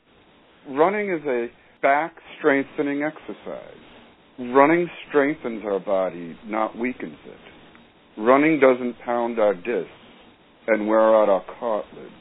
Running 0.67 1.11
is 1.11 1.21
a 1.25 1.47
back 1.81 2.15
strengthening 2.37 3.03
exercise. 3.03 3.63
Running 4.39 4.89
strengthens 5.07 5.63
our 5.65 5.79
body, 5.79 6.35
not 6.45 6.77
weakens 6.77 7.17
it. 7.25 8.21
Running 8.21 8.59
doesn't 8.59 8.95
pound 9.05 9.39
our 9.39 9.53
discs 9.53 9.89
and 10.67 10.87
wear 10.87 11.15
out 11.15 11.29
our 11.29 11.45
cartilage. 11.59 12.11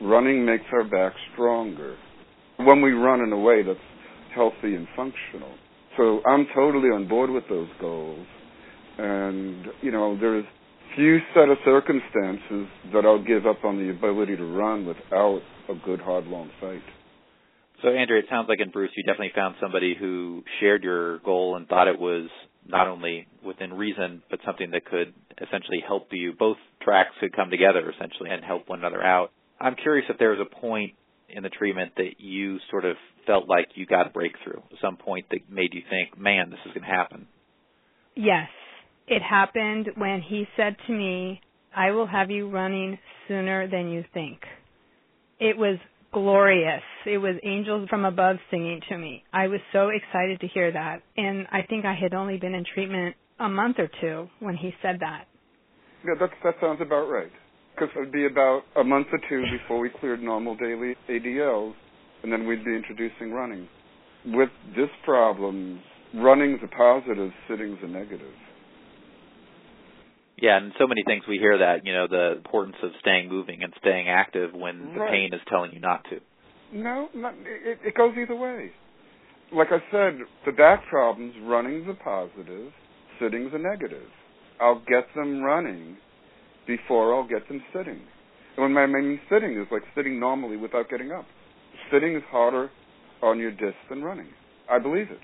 Running 0.00 0.44
makes 0.44 0.64
our 0.72 0.84
back 0.84 1.12
stronger 1.32 1.96
when 2.64 2.82
we 2.82 2.92
run 2.92 3.20
in 3.20 3.32
a 3.32 3.38
way 3.38 3.62
that's 3.62 3.78
healthy 4.34 4.74
and 4.74 4.86
functional. 4.96 5.52
So 5.96 6.20
I'm 6.26 6.46
totally 6.54 6.88
on 6.88 7.08
board 7.08 7.30
with 7.30 7.44
those 7.48 7.68
goals. 7.80 8.26
And, 8.98 9.66
you 9.80 9.90
know, 9.90 10.18
there's 10.18 10.44
few 10.96 11.18
set 11.34 11.48
of 11.48 11.58
circumstances 11.64 12.68
that 12.92 13.04
I'll 13.04 13.22
give 13.22 13.46
up 13.46 13.64
on 13.64 13.78
the 13.78 13.90
ability 13.90 14.36
to 14.36 14.44
run 14.44 14.86
without 14.86 15.40
a 15.68 15.74
good 15.84 16.00
hard 16.00 16.26
long 16.26 16.50
fight. 16.60 16.82
So, 17.82 17.88
Andrea, 17.88 18.20
it 18.20 18.26
sounds 18.30 18.48
like 18.48 18.60
in 18.60 18.70
Bruce, 18.70 18.90
you 18.96 19.02
definitely 19.02 19.32
found 19.34 19.56
somebody 19.60 19.96
who 19.98 20.44
shared 20.60 20.84
your 20.84 21.18
goal 21.20 21.56
and 21.56 21.66
thought 21.66 21.88
it 21.88 21.98
was 21.98 22.28
not 22.66 22.86
only 22.86 23.26
within 23.44 23.72
reason, 23.72 24.22
but 24.30 24.38
something 24.46 24.70
that 24.70 24.84
could 24.84 25.12
essentially 25.40 25.82
help 25.84 26.08
you. 26.12 26.32
Both 26.38 26.58
tracks 26.80 27.10
could 27.20 27.34
come 27.34 27.50
together 27.50 27.90
essentially 27.90 28.30
and 28.30 28.44
help 28.44 28.68
one 28.68 28.78
another 28.78 29.02
out. 29.02 29.32
I'm 29.60 29.74
curious 29.74 30.06
if 30.08 30.18
there 30.18 30.30
was 30.30 30.38
a 30.40 30.60
point 30.60 30.92
in 31.32 31.42
the 31.42 31.48
treatment 31.48 31.92
that 31.96 32.14
you 32.18 32.58
sort 32.70 32.84
of 32.84 32.96
felt 33.26 33.48
like 33.48 33.68
you 33.74 33.86
got 33.86 34.06
a 34.06 34.10
breakthrough, 34.10 34.58
at 34.58 34.78
some 34.80 34.96
point 34.96 35.26
that 35.30 35.40
made 35.50 35.72
you 35.72 35.82
think, 35.88 36.18
man, 36.18 36.50
this 36.50 36.58
is 36.66 36.72
going 36.72 36.82
to 36.82 36.94
happen. 36.94 37.26
Yes. 38.14 38.48
It 39.06 39.22
happened 39.22 39.90
when 39.96 40.20
he 40.20 40.46
said 40.56 40.76
to 40.86 40.92
me, 40.92 41.40
I 41.74 41.90
will 41.90 42.06
have 42.06 42.30
you 42.30 42.50
running 42.50 42.98
sooner 43.28 43.68
than 43.68 43.90
you 43.90 44.04
think. 44.12 44.40
It 45.40 45.56
was 45.56 45.78
glorious. 46.12 46.82
It 47.06 47.18
was 47.18 47.36
angels 47.42 47.88
from 47.88 48.04
above 48.04 48.36
singing 48.50 48.80
to 48.90 48.98
me. 48.98 49.24
I 49.32 49.48
was 49.48 49.60
so 49.72 49.88
excited 49.88 50.40
to 50.40 50.46
hear 50.46 50.70
that. 50.70 51.02
And 51.16 51.46
I 51.50 51.62
think 51.68 51.84
I 51.84 51.94
had 51.94 52.14
only 52.14 52.36
been 52.36 52.54
in 52.54 52.64
treatment 52.74 53.16
a 53.40 53.48
month 53.48 53.78
or 53.78 53.88
two 54.00 54.28
when 54.40 54.56
he 54.56 54.72
said 54.82 54.98
that. 55.00 55.24
Yeah, 56.04 56.14
that, 56.20 56.30
that 56.44 56.54
sounds 56.60 56.80
about 56.80 57.06
right. 57.06 57.30
Because 57.74 57.88
it 57.96 57.98
would 57.98 58.12
be 58.12 58.26
about 58.26 58.62
a 58.76 58.84
month 58.84 59.08
or 59.12 59.18
two 59.28 59.42
before 59.50 59.78
we 59.78 59.90
cleared 60.00 60.22
normal 60.22 60.56
daily 60.56 60.94
ADLs, 61.08 61.74
and 62.22 62.32
then 62.32 62.46
we'd 62.46 62.64
be 62.64 62.74
introducing 62.74 63.32
running. 63.32 63.68
With 64.26 64.50
this 64.76 64.90
problem, 65.04 65.80
running's 66.14 66.60
a 66.62 66.68
positive, 66.68 67.30
sitting's 67.48 67.78
a 67.82 67.88
negative. 67.88 68.34
Yeah, 70.36 70.56
and 70.56 70.72
so 70.78 70.86
many 70.86 71.02
things 71.06 71.22
we 71.28 71.38
hear 71.38 71.58
that, 71.58 71.86
you 71.86 71.92
know, 71.92 72.08
the 72.08 72.32
importance 72.36 72.76
of 72.82 72.90
staying 73.00 73.28
moving 73.28 73.62
and 73.62 73.72
staying 73.80 74.08
active 74.08 74.52
when 74.52 74.92
the 74.92 75.06
pain 75.08 75.30
is 75.32 75.40
telling 75.48 75.72
you 75.72 75.78
not 75.78 76.04
to. 76.10 76.18
No, 76.72 77.08
not, 77.14 77.34
it, 77.44 77.78
it 77.84 77.94
goes 77.94 78.14
either 78.20 78.34
way. 78.34 78.72
Like 79.54 79.68
I 79.70 79.78
said, 79.92 80.18
the 80.44 80.52
back 80.52 80.84
problems, 80.88 81.34
running's 81.44 81.86
a 81.88 81.94
positive, 81.94 82.72
sitting's 83.20 83.52
a 83.54 83.58
negative. 83.58 84.08
I'll 84.60 84.80
get 84.80 85.06
them 85.14 85.42
running 85.42 85.96
before 86.66 87.14
I'll 87.14 87.26
get 87.26 87.46
them 87.48 87.62
sitting. 87.74 88.00
And 88.56 88.74
when 88.74 88.76
I 88.76 88.86
mean 88.86 89.20
sitting 89.30 89.52
is 89.52 89.66
like 89.70 89.82
sitting 89.94 90.20
normally 90.20 90.56
without 90.56 90.88
getting 90.90 91.12
up. 91.12 91.26
Sitting 91.92 92.14
is 92.14 92.22
harder 92.30 92.70
on 93.22 93.38
your 93.38 93.50
disc 93.50 93.76
than 93.88 94.02
running. 94.02 94.28
I 94.70 94.78
believe 94.78 95.10
it. 95.10 95.20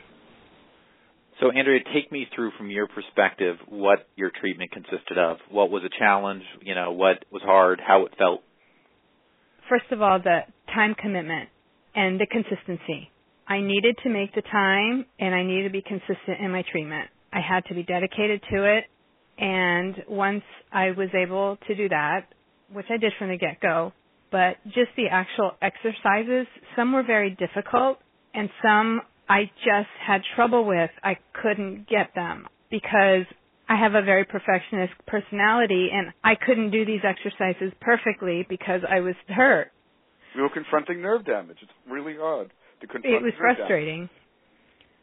So, 1.41 1.53
Andrea, 1.53 1.81
take 1.95 2.11
me 2.11 2.27
through 2.35 2.51
from 2.59 2.71
your 2.71 2.89
perspective 2.89 3.57
what 3.69 4.09
your 4.17 4.33
treatment 4.41 4.73
consisted 4.73 5.19
of. 5.19 5.37
What 5.51 5.71
was 5.71 5.83
a 5.85 5.99
challenge? 5.99 6.43
You 6.63 6.75
know, 6.75 6.93
what 6.93 7.25
was 7.31 7.43
hard? 7.43 7.81
How 7.87 8.07
it 8.07 8.13
felt? 8.19 8.43
First 9.69 9.93
of 9.93 10.03
all, 10.03 10.19
the 10.19 10.41
time 10.75 10.97
commitment 11.01 11.49
and 11.95 12.21
the 12.21 12.27
consistency. 12.27 13.11
I 13.47 13.61
needed 13.61 13.97
to 14.03 14.11
make 14.11 14.35
the 14.35 14.43
time 14.43 15.07
and 15.19 15.35
I 15.35 15.43
needed 15.43 15.65
to 15.65 15.71
be 15.71 15.83
consistent 15.83 16.41
in 16.41 16.51
my 16.51 16.65
treatment. 16.71 17.09
I 17.33 17.41
had 17.41 17.65
to 17.67 17.75
be 17.75 17.83
dedicated 17.83 18.43
to 18.53 18.77
it. 18.77 18.85
And 19.39 19.95
once 20.09 20.43
I 20.73 20.91
was 20.91 21.09
able 21.15 21.59
to 21.69 21.75
do 21.75 21.89
that, 21.89 22.27
which 22.73 22.87
I 22.91 22.97
did 22.97 23.13
from 23.19 23.29
the 23.29 23.39
get 23.39 23.61
go, 23.61 23.93
but 24.31 24.57
just 24.67 24.91
the 24.97 25.07
actual 25.11 25.53
exercises, 25.63 26.47
some 26.77 26.93
were 26.93 27.03
very 27.03 27.31
difficult 27.31 27.99
and 28.35 28.51
some 28.63 29.01
I 29.29 29.51
just 29.65 29.89
had 30.05 30.23
trouble 30.35 30.65
with. 30.65 30.91
I 31.03 31.17
couldn't 31.41 31.89
get 31.89 32.11
them 32.15 32.47
because 32.71 33.25
I 33.69 33.77
have 33.77 33.95
a 33.95 34.03
very 34.03 34.25
perfectionist 34.25 34.95
personality 35.07 35.91
and 35.93 36.13
I 36.25 36.35
couldn't 36.35 36.71
do 36.71 36.85
these 36.85 37.03
exercises 37.05 37.73
perfectly 37.81 38.47
because 38.49 38.81
I 38.89 39.01
was 39.01 39.15
hurt. 39.29 39.71
We 40.35 40.43
were 40.43 40.51
confronting 40.51 41.01
nerve 41.01 41.25
damage. 41.25 41.59
It's 41.63 41.73
really 41.89 42.17
hard 42.19 42.51
to 42.81 42.87
confront. 42.87 43.17
It 43.17 43.23
was 43.23 43.33
nerve 43.39 43.57
frustrating. 43.57 43.97
damage. 43.97 44.11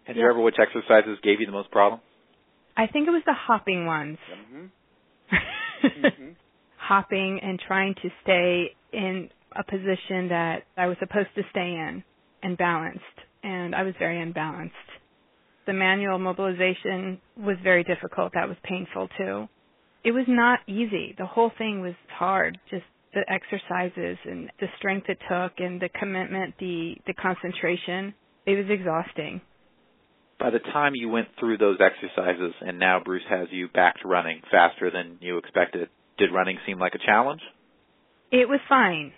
And 0.07 0.15
do 0.15 0.19
you 0.19 0.27
remember 0.27 0.43
which 0.43 0.57
exercises 0.59 1.17
gave 1.23 1.39
you 1.39 1.45
the 1.45 1.51
most 1.51 1.71
problem? 1.71 1.99
I 2.77 2.87
think 2.87 3.07
it 3.07 3.11
was 3.11 3.23
the 3.25 3.33
hopping 3.33 3.85
ones. 3.85 4.17
Mhm. 4.31 4.69
Mhm. 5.83 6.35
hopping 6.77 7.39
and 7.41 7.59
trying 7.59 7.95
to 7.95 8.09
stay 8.21 8.75
in 8.91 9.29
a 9.55 9.63
position 9.63 10.29
that 10.29 10.63
I 10.77 10.87
was 10.87 10.97
supposed 10.99 11.29
to 11.35 11.43
stay 11.49 11.71
in 11.73 12.03
and 12.43 12.57
balanced. 12.57 13.03
And 13.43 13.75
I 13.75 13.83
was 13.83 13.93
very 13.97 14.21
unbalanced. 14.21 14.75
The 15.65 15.73
manual 15.73 16.19
mobilization 16.19 17.19
was 17.37 17.57
very 17.63 17.83
difficult. 17.83 18.33
That 18.33 18.47
was 18.47 18.57
painful 18.63 19.07
too. 19.17 19.47
It 20.03 20.11
was 20.11 20.25
not 20.27 20.59
easy. 20.67 21.15
The 21.17 21.25
whole 21.25 21.49
thing 21.57 21.81
was 21.81 21.95
hard. 22.09 22.59
Just 22.69 22.83
the 23.13 23.23
exercises 23.31 24.17
and 24.25 24.51
the 24.59 24.67
strength 24.77 25.09
it 25.09 25.17
took 25.29 25.53
and 25.59 25.81
the 25.81 25.89
commitment, 25.89 26.53
the 26.59 26.95
the 27.07 27.13
concentration. 27.13 28.13
It 28.45 28.55
was 28.57 28.69
exhausting. 28.69 29.41
By 30.39 30.49
the 30.49 30.59
time 30.59 30.93
you 30.95 31.09
went 31.09 31.29
through 31.39 31.57
those 31.57 31.77
exercises 31.79 32.53
and 32.61 32.77
now 32.77 33.01
Bruce 33.03 33.23
has 33.29 33.47
you 33.51 33.69
back 33.69 34.01
to 34.01 34.07
running 34.07 34.41
faster 34.51 34.91
than 34.91 35.17
you 35.21 35.37
expected, 35.37 35.89
did 36.17 36.33
running 36.33 36.57
seem 36.65 36.77
like 36.77 36.93
a 36.93 37.05
challenge? 37.05 37.41
It 38.31 38.49
was 38.49 38.59
fine. 38.67 39.13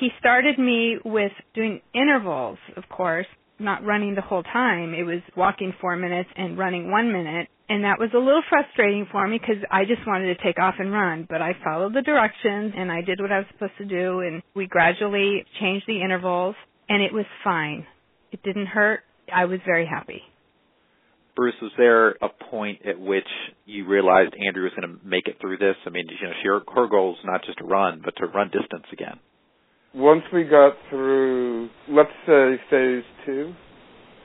He 0.00 0.08
started 0.18 0.58
me 0.58 0.96
with 1.04 1.32
doing 1.54 1.80
intervals, 1.94 2.58
of 2.76 2.84
course, 2.88 3.26
not 3.58 3.84
running 3.84 4.14
the 4.14 4.22
whole 4.22 4.42
time. 4.42 4.94
It 4.94 5.04
was 5.04 5.20
walking 5.36 5.72
four 5.80 5.96
minutes 5.96 6.28
and 6.36 6.58
running 6.58 6.90
one 6.90 7.12
minute. 7.12 7.48
And 7.68 7.84
that 7.84 7.98
was 7.98 8.10
a 8.14 8.18
little 8.18 8.42
frustrating 8.48 9.06
for 9.10 9.26
me 9.26 9.38
because 9.38 9.62
I 9.70 9.84
just 9.84 10.06
wanted 10.06 10.36
to 10.36 10.44
take 10.44 10.58
off 10.58 10.76
and 10.78 10.92
run. 10.92 11.26
But 11.28 11.42
I 11.42 11.52
followed 11.64 11.94
the 11.94 12.02
directions 12.02 12.74
and 12.76 12.92
I 12.92 13.02
did 13.02 13.20
what 13.20 13.32
I 13.32 13.38
was 13.38 13.46
supposed 13.52 13.76
to 13.78 13.84
do. 13.84 14.20
And 14.20 14.42
we 14.54 14.66
gradually 14.66 15.44
changed 15.60 15.86
the 15.86 16.00
intervals 16.00 16.54
and 16.88 17.02
it 17.02 17.12
was 17.12 17.26
fine. 17.42 17.86
It 18.30 18.42
didn't 18.42 18.66
hurt. 18.66 19.00
I 19.32 19.46
was 19.46 19.60
very 19.66 19.86
happy. 19.86 20.22
Bruce, 21.36 21.54
was 21.60 21.72
there 21.76 22.12
a 22.12 22.28
point 22.50 22.80
at 22.86 22.98
which 22.98 23.28
you 23.66 23.86
realized 23.86 24.34
Andrea 24.34 24.64
was 24.64 24.72
going 24.74 24.98
to 24.98 25.06
make 25.06 25.28
it 25.28 25.36
through 25.40 25.58
this? 25.58 25.76
I 25.86 25.90
mean, 25.90 26.06
you 26.08 26.26
know, 26.26 26.32
she, 26.42 26.48
her, 26.48 26.60
her 26.74 26.88
goal 26.88 27.12
is 27.12 27.24
not 27.24 27.44
just 27.44 27.58
to 27.58 27.64
run, 27.64 28.00
but 28.02 28.16
to 28.16 28.26
run 28.26 28.48
distance 28.48 28.86
again. 28.92 29.20
Once 29.94 30.22
we 30.32 30.44
got 30.44 30.72
through, 30.90 31.68
let's 31.88 32.10
say 32.26 32.56
phase 32.70 33.04
two, 33.24 33.54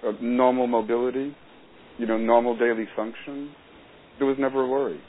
of 0.03 0.15
normal 0.21 0.67
mobility, 0.67 1.35
you 1.97 2.07
know, 2.07 2.17
normal 2.17 2.57
daily 2.57 2.87
function, 2.95 3.53
there 4.17 4.27
was 4.27 4.37
never 4.39 4.63
a 4.63 4.67
worry. 4.67 4.99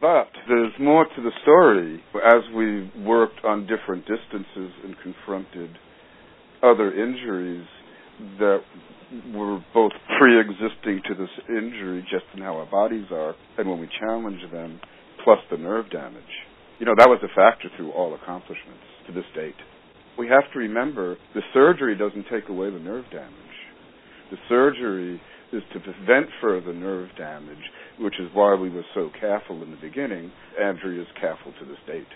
But 0.00 0.28
there's 0.48 0.72
more 0.78 1.04
to 1.04 1.22
the 1.22 1.30
story. 1.42 2.02
As 2.14 2.42
we 2.54 2.90
worked 3.02 3.44
on 3.44 3.66
different 3.66 4.04
distances 4.06 4.72
and 4.84 4.94
confronted 5.02 5.70
other 6.62 6.92
injuries 6.92 7.66
that 8.38 8.60
were 9.34 9.64
both 9.72 9.92
pre-existing 10.18 11.02
to 11.08 11.14
this 11.14 11.30
injury, 11.48 12.02
just 12.10 12.24
in 12.34 12.42
how 12.42 12.56
our 12.58 12.70
bodies 12.70 13.06
are, 13.10 13.34
and 13.56 13.68
when 13.68 13.80
we 13.80 13.88
challenge 14.00 14.40
them, 14.52 14.80
plus 15.24 15.38
the 15.50 15.56
nerve 15.56 15.90
damage. 15.90 16.22
You 16.78 16.86
know, 16.86 16.94
that 16.96 17.08
was 17.08 17.20
a 17.22 17.34
factor 17.34 17.68
through 17.76 17.92
all 17.92 18.14
accomplishments 18.14 18.84
to 19.06 19.12
this 19.12 19.24
date. 19.34 19.56
We 20.18 20.28
have 20.28 20.50
to 20.52 20.58
remember 20.58 21.16
the 21.34 21.42
surgery 21.54 21.96
doesn't 21.96 22.26
take 22.30 22.48
away 22.48 22.70
the 22.70 22.78
nerve 22.78 23.04
damage. 23.10 23.32
The 24.30 24.36
surgery 24.48 25.20
is 25.52 25.62
to 25.72 25.80
prevent 25.80 26.26
further 26.40 26.74
nerve 26.74 27.08
damage, 27.16 27.64
which 27.98 28.14
is 28.20 28.28
why 28.34 28.54
we 28.54 28.68
were 28.68 28.84
so 28.94 29.10
careful 29.18 29.62
in 29.62 29.70
the 29.70 29.78
beginning. 29.80 30.30
Andrea 30.60 31.00
is 31.00 31.08
careful 31.20 31.52
to 31.58 31.64
this 31.64 31.78
date. 31.86 32.06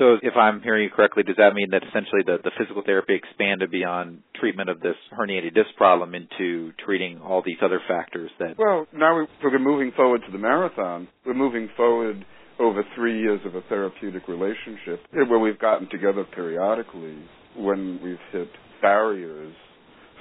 So, 0.00 0.16
if 0.22 0.34
I'm 0.34 0.62
hearing 0.62 0.84
you 0.84 0.90
correctly, 0.90 1.22
does 1.22 1.36
that 1.36 1.52
mean 1.52 1.68
that 1.72 1.82
essentially 1.86 2.22
the, 2.24 2.38
the 2.42 2.50
physical 2.56 2.82
therapy 2.82 3.14
expanded 3.14 3.70
beyond 3.70 4.22
treatment 4.40 4.70
of 4.70 4.80
this 4.80 4.96
herniated 5.12 5.52
disc 5.54 5.68
problem 5.76 6.14
into 6.14 6.72
treating 6.82 7.20
all 7.20 7.42
these 7.44 7.58
other 7.62 7.80
factors 7.86 8.30
that? 8.38 8.56
Well, 8.56 8.86
now 8.94 9.18
we- 9.18 9.26
we're 9.44 9.58
moving 9.58 9.92
forward 9.92 10.22
to 10.24 10.32
the 10.32 10.38
marathon. 10.38 11.06
We're 11.26 11.34
moving 11.34 11.68
forward 11.76 12.24
over 12.58 12.82
three 12.94 13.20
years 13.20 13.40
of 13.44 13.54
a 13.56 13.60
therapeutic 13.68 14.26
relationship 14.26 15.04
eh, 15.12 15.24
where 15.28 15.38
we've 15.38 15.58
gotten 15.58 15.86
together 15.90 16.24
periodically 16.24 17.18
when 17.54 18.00
we've 18.02 18.24
hit 18.32 18.48
barriers 18.80 19.54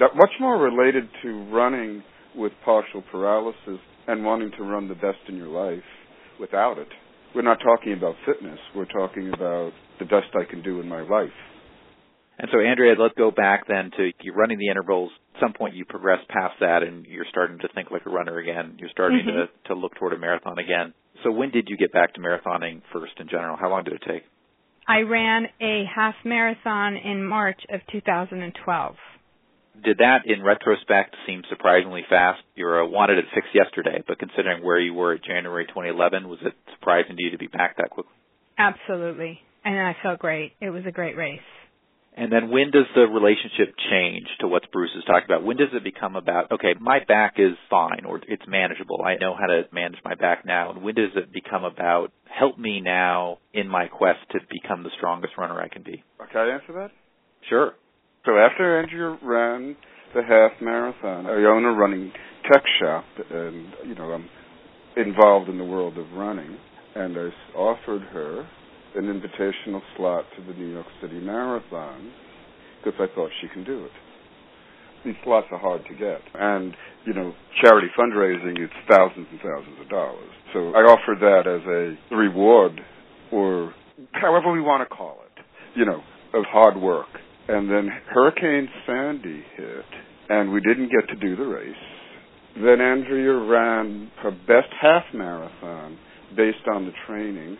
that 0.01 0.09
much 0.15 0.31
more 0.41 0.57
related 0.57 1.07
to 1.21 1.43
running 1.51 2.03
with 2.35 2.51
partial 2.65 3.01
paralysis 3.11 3.79
and 4.07 4.25
wanting 4.25 4.51
to 4.57 4.63
run 4.63 4.89
the 4.89 4.95
best 4.95 5.19
in 5.29 5.37
your 5.37 5.47
life 5.47 5.83
without 6.37 6.77
it. 6.77 6.87
We're 7.35 7.43
not 7.43 7.59
talking 7.59 7.93
about 7.93 8.15
fitness. 8.25 8.59
We're 8.75 8.85
talking 8.85 9.31
about 9.33 9.71
the 9.99 10.05
best 10.05 10.27
I 10.33 10.49
can 10.49 10.61
do 10.63 10.79
in 10.81 10.87
my 10.87 11.01
life. 11.01 11.33
And 12.39 12.47
so, 12.53 12.59
Andrea, 12.59 12.95
let's 12.97 13.13
go 13.17 13.31
back 13.31 13.67
then 13.67 13.91
to 13.97 14.11
you 14.21 14.33
running 14.33 14.57
the 14.57 14.69
intervals. 14.69 15.11
At 15.35 15.41
some 15.41 15.53
point, 15.53 15.75
you 15.75 15.83
progress 15.85 16.19
past 16.29 16.55
that, 16.61 16.83
and 16.83 17.05
you're 17.05 17.25
starting 17.29 17.59
to 17.59 17.67
think 17.75 17.91
like 17.91 18.05
a 18.05 18.09
runner 18.09 18.37
again. 18.37 18.75
You're 18.77 18.89
starting 18.89 19.25
Mhm. 19.25 19.47
to 19.47 19.49
to 19.65 19.73
look 19.75 19.95
toward 19.95 20.13
a 20.13 20.17
marathon 20.17 20.57
again. 20.57 20.93
So, 21.23 21.31
when 21.31 21.49
did 21.49 21.69
you 21.69 21.75
get 21.77 21.91
back 21.91 22.13
to 22.13 22.21
marathoning 22.21 22.81
first 22.93 23.19
in 23.19 23.27
general? 23.27 23.57
How 23.57 23.69
long 23.69 23.83
did 23.83 23.93
it 23.93 24.01
take? 24.01 24.23
I 24.87 25.01
ran 25.01 25.49
a 25.59 25.83
half 25.83 26.15
marathon 26.23 26.95
in 26.95 27.23
March 27.23 27.63
of 27.69 27.85
2012. 27.87 28.97
Did 29.83 29.99
that, 29.99 30.25
in 30.25 30.43
retrospect, 30.43 31.15
seem 31.25 31.43
surprisingly 31.49 32.03
fast? 32.09 32.41
You 32.55 32.65
were 32.65 32.85
wanted 32.85 33.17
it 33.17 33.25
fixed 33.33 33.53
yesterday, 33.53 34.03
but 34.07 34.19
considering 34.19 34.63
where 34.63 34.79
you 34.79 34.93
were 34.93 35.13
at 35.13 35.23
January 35.23 35.65
2011, 35.67 36.27
was 36.27 36.39
it 36.41 36.53
surprising 36.73 37.15
to 37.15 37.23
you 37.23 37.31
to 37.31 37.37
be 37.37 37.47
back 37.47 37.77
that 37.77 37.89
quickly? 37.89 38.13
Absolutely. 38.57 39.39
And 39.63 39.77
I 39.79 39.95
felt 40.01 40.19
great. 40.19 40.53
It 40.61 40.69
was 40.69 40.83
a 40.87 40.91
great 40.91 41.15
race. 41.15 41.39
And 42.17 42.31
then 42.31 42.49
when 42.49 42.71
does 42.71 42.85
the 42.95 43.03
relationship 43.03 43.75
change 43.89 44.27
to 44.41 44.47
what 44.47 44.69
Bruce 44.73 44.91
is 44.97 45.05
talking 45.05 45.25
about? 45.25 45.45
When 45.45 45.55
does 45.55 45.69
it 45.73 45.83
become 45.83 46.17
about, 46.17 46.51
okay, 46.51 46.75
my 46.79 46.99
back 47.07 47.35
is 47.37 47.55
fine 47.69 48.03
or 48.05 48.19
it's 48.27 48.43
manageable. 48.45 49.01
I 49.05 49.15
know 49.15 49.35
how 49.39 49.45
to 49.45 49.63
manage 49.71 49.99
my 50.03 50.15
back 50.15 50.45
now. 50.45 50.71
And 50.71 50.83
when 50.83 50.95
does 50.95 51.11
it 51.15 51.31
become 51.31 51.63
about 51.63 52.11
help 52.25 52.57
me 52.57 52.81
now 52.81 53.37
in 53.53 53.69
my 53.69 53.87
quest 53.87 54.19
to 54.31 54.39
become 54.51 54.83
the 54.83 54.89
strongest 54.97 55.33
runner 55.37 55.61
I 55.61 55.69
can 55.69 55.83
be? 55.83 56.03
Can 56.31 56.41
I 56.41 56.53
answer 56.55 56.73
that? 56.73 56.91
Sure. 57.47 57.73
So 58.25 58.37
after 58.37 58.81
Andrea 58.81 59.17
ran 59.23 59.77
the 60.13 60.21
half 60.23 60.51
marathon, 60.61 61.25
I 61.25 61.45
own 61.47 61.63
a 61.63 61.71
running 61.71 62.11
tech 62.51 62.63
shop, 62.81 63.05
and 63.29 63.67
you 63.85 63.95
know 63.95 64.11
I'm 64.11 64.29
involved 64.97 65.49
in 65.49 65.57
the 65.57 65.63
world 65.63 65.97
of 65.97 66.05
running, 66.13 66.57
and 66.95 67.15
I 67.17 67.57
offered 67.57 68.01
her 68.01 68.41
an 68.95 69.05
invitational 69.05 69.81
slot 69.95 70.25
to 70.35 70.43
the 70.45 70.53
New 70.53 70.67
York 70.67 70.87
City 71.01 71.19
Marathon 71.19 72.11
because 72.83 72.99
I 72.99 73.13
thought 73.15 73.29
she 73.41 73.47
can 73.47 73.63
do 73.63 73.85
it. 73.85 73.91
These 75.05 75.15
slots 75.23 75.47
are 75.51 75.59
hard 75.59 75.83
to 75.85 75.95
get, 75.95 76.19
and 76.33 76.75
you 77.05 77.13
know 77.13 77.33
charity 77.61 77.87
fundraising 77.97 78.59
it's 78.59 78.73
thousands 78.89 79.27
and 79.31 79.39
thousands 79.39 79.79
of 79.79 79.87
dollars. 79.87 80.29
So 80.53 80.71
I 80.73 80.81
offered 80.81 81.19
that 81.21 81.47
as 81.47 81.61
a 81.65 82.15
reward, 82.15 82.81
or 83.31 83.73
however 84.11 84.51
we 84.51 84.59
want 84.59 84.87
to 84.87 84.93
call 84.93 85.19
it, 85.25 85.43
you 85.79 85.85
know, 85.85 86.01
of 86.33 86.43
hard 86.51 86.75
work 86.75 87.07
and 87.49 87.67
then 87.67 87.89
Hurricane 88.13 88.69
Sandy 88.85 89.43
hit, 89.57 89.85
and 90.29 90.51
we 90.51 90.61
didn't 90.61 90.91
get 90.91 91.09
to 91.09 91.15
do 91.15 91.35
the 91.35 91.43
race. 91.43 91.73
Then 92.55 92.79
Andrea 92.79 93.33
ran 93.33 94.11
her 94.21 94.29
best 94.29 94.69
half 94.79 95.03
marathon 95.15 95.97
based 96.37 96.67
on 96.71 96.85
the 96.85 96.91
training 97.07 97.57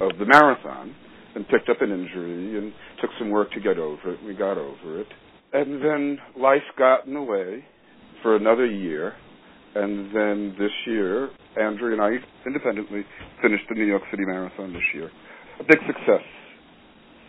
of 0.00 0.10
the 0.18 0.26
marathon 0.26 0.94
and 1.36 1.46
picked 1.48 1.68
up 1.68 1.80
an 1.80 1.92
injury 1.92 2.58
and 2.58 2.72
took 3.00 3.10
some 3.18 3.30
work 3.30 3.52
to 3.52 3.60
get 3.60 3.78
over 3.78 4.14
it. 4.14 4.24
We 4.24 4.34
got 4.34 4.58
over 4.58 5.00
it. 5.00 5.06
And 5.52 5.80
then 5.80 6.18
life 6.36 6.66
got 6.76 7.06
in 7.06 7.14
the 7.14 7.22
way 7.22 7.64
for 8.22 8.34
another 8.34 8.66
year. 8.66 9.14
And 9.76 10.06
then 10.12 10.56
this 10.58 10.72
year, 10.86 11.30
Andrea 11.60 11.92
and 11.92 12.02
I 12.02 12.10
independently 12.44 13.04
finished 13.40 13.64
the 13.68 13.76
New 13.76 13.86
York 13.86 14.02
City 14.10 14.24
Marathon 14.26 14.72
this 14.72 14.82
year. 14.94 15.10
A 15.60 15.62
big 15.62 15.78
success 15.86 16.24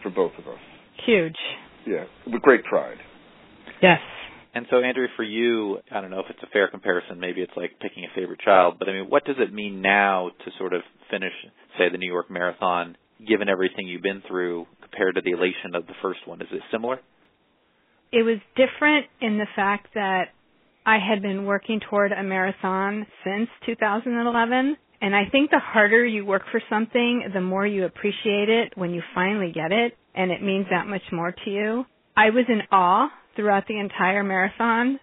for 0.02 0.10
both 0.10 0.32
of 0.39 0.47
us. 0.47 0.60
Huge. 1.06 1.38
Yeah, 1.86 2.06
with 2.32 2.41
great 2.41 2.63
pride. 2.63 2.98
Yes. 3.82 4.00
And 4.54 4.65
so, 4.70 4.78
Andrea, 4.78 5.08
for 5.15 5.24
you, 5.24 5.78
I 5.91 6.02
don't 6.02 6.12
know 6.12 6.20
if 6.20 6.26
it's 6.30 6.44
a 6.44 6.48
fair 6.48 6.67
comparison. 6.67 7.20
Maybe 7.20 7.41
it's 7.41 7.54
like 7.56 7.72
picking 7.80 8.04
a 8.04 8.13
favorite 8.13 8.41
child, 8.41 8.76
but 8.80 8.89
I 8.89 8.94
mean, 8.94 9.06
what 9.10 9.24
does 9.26 9.38
it 9.39 9.54
mean 9.54 9.82
now 9.82 10.30
to 10.44 10.52
sort 10.58 10.74
of 10.74 10.82
finish, 11.10 11.32
say, 11.78 11.89
the 11.89 11.98
New 11.98 12.12
York 12.12 12.30
Marathon, 12.30 12.98
given 13.26 13.48
everything 13.48 13.88
you've 13.88 14.02
been 14.02 14.22
through, 14.28 14.67
compared 14.82 15.15
to 15.15 15.22
the 15.22 15.32
elation 15.32 15.74
of 15.74 15.88
the 15.88 15.94
first 16.02 16.20
one? 16.26 16.41
Is 16.41 16.50
it 16.52 16.62
similar? 16.72 17.00
It 18.12 18.24
was 18.24 18.39
different 18.58 19.06
in 19.22 19.38
the 19.38 19.48
fact 19.56 19.88
that 19.94 20.26
I 20.86 20.98
had 20.98 21.22
been 21.22 21.46
working 21.46 21.80
toward 21.89 22.12
a 22.12 22.22
marathon 22.22 23.08
since 23.24 23.48
2011. 23.65 24.76
And 25.04 25.15
I 25.15 25.24
think 25.32 25.50
the 25.50 25.60
harder 25.60 26.06
you 26.06 26.26
work 26.26 26.44
for 26.52 26.62
something, 26.70 27.24
the 27.34 27.41
more 27.41 27.65
you 27.65 27.86
appreciate 27.86 28.50
it 28.50 28.74
when 28.76 28.91
you 28.91 29.02
finally 29.15 29.52
get 29.54 29.72
it, 29.72 29.94
and 30.15 30.32
it 30.32 30.41
means 30.41 30.67
that 30.69 30.88
much 30.88 31.04
more 31.12 31.32
to 31.32 31.50
you. 31.50 31.86
I 32.15 32.30
was 32.30 32.45
in 32.47 32.62
awe 32.71 33.10
throughout 33.36 33.67
the 33.67 33.80
entire 33.80 34.24
marathon. 34.24 35.00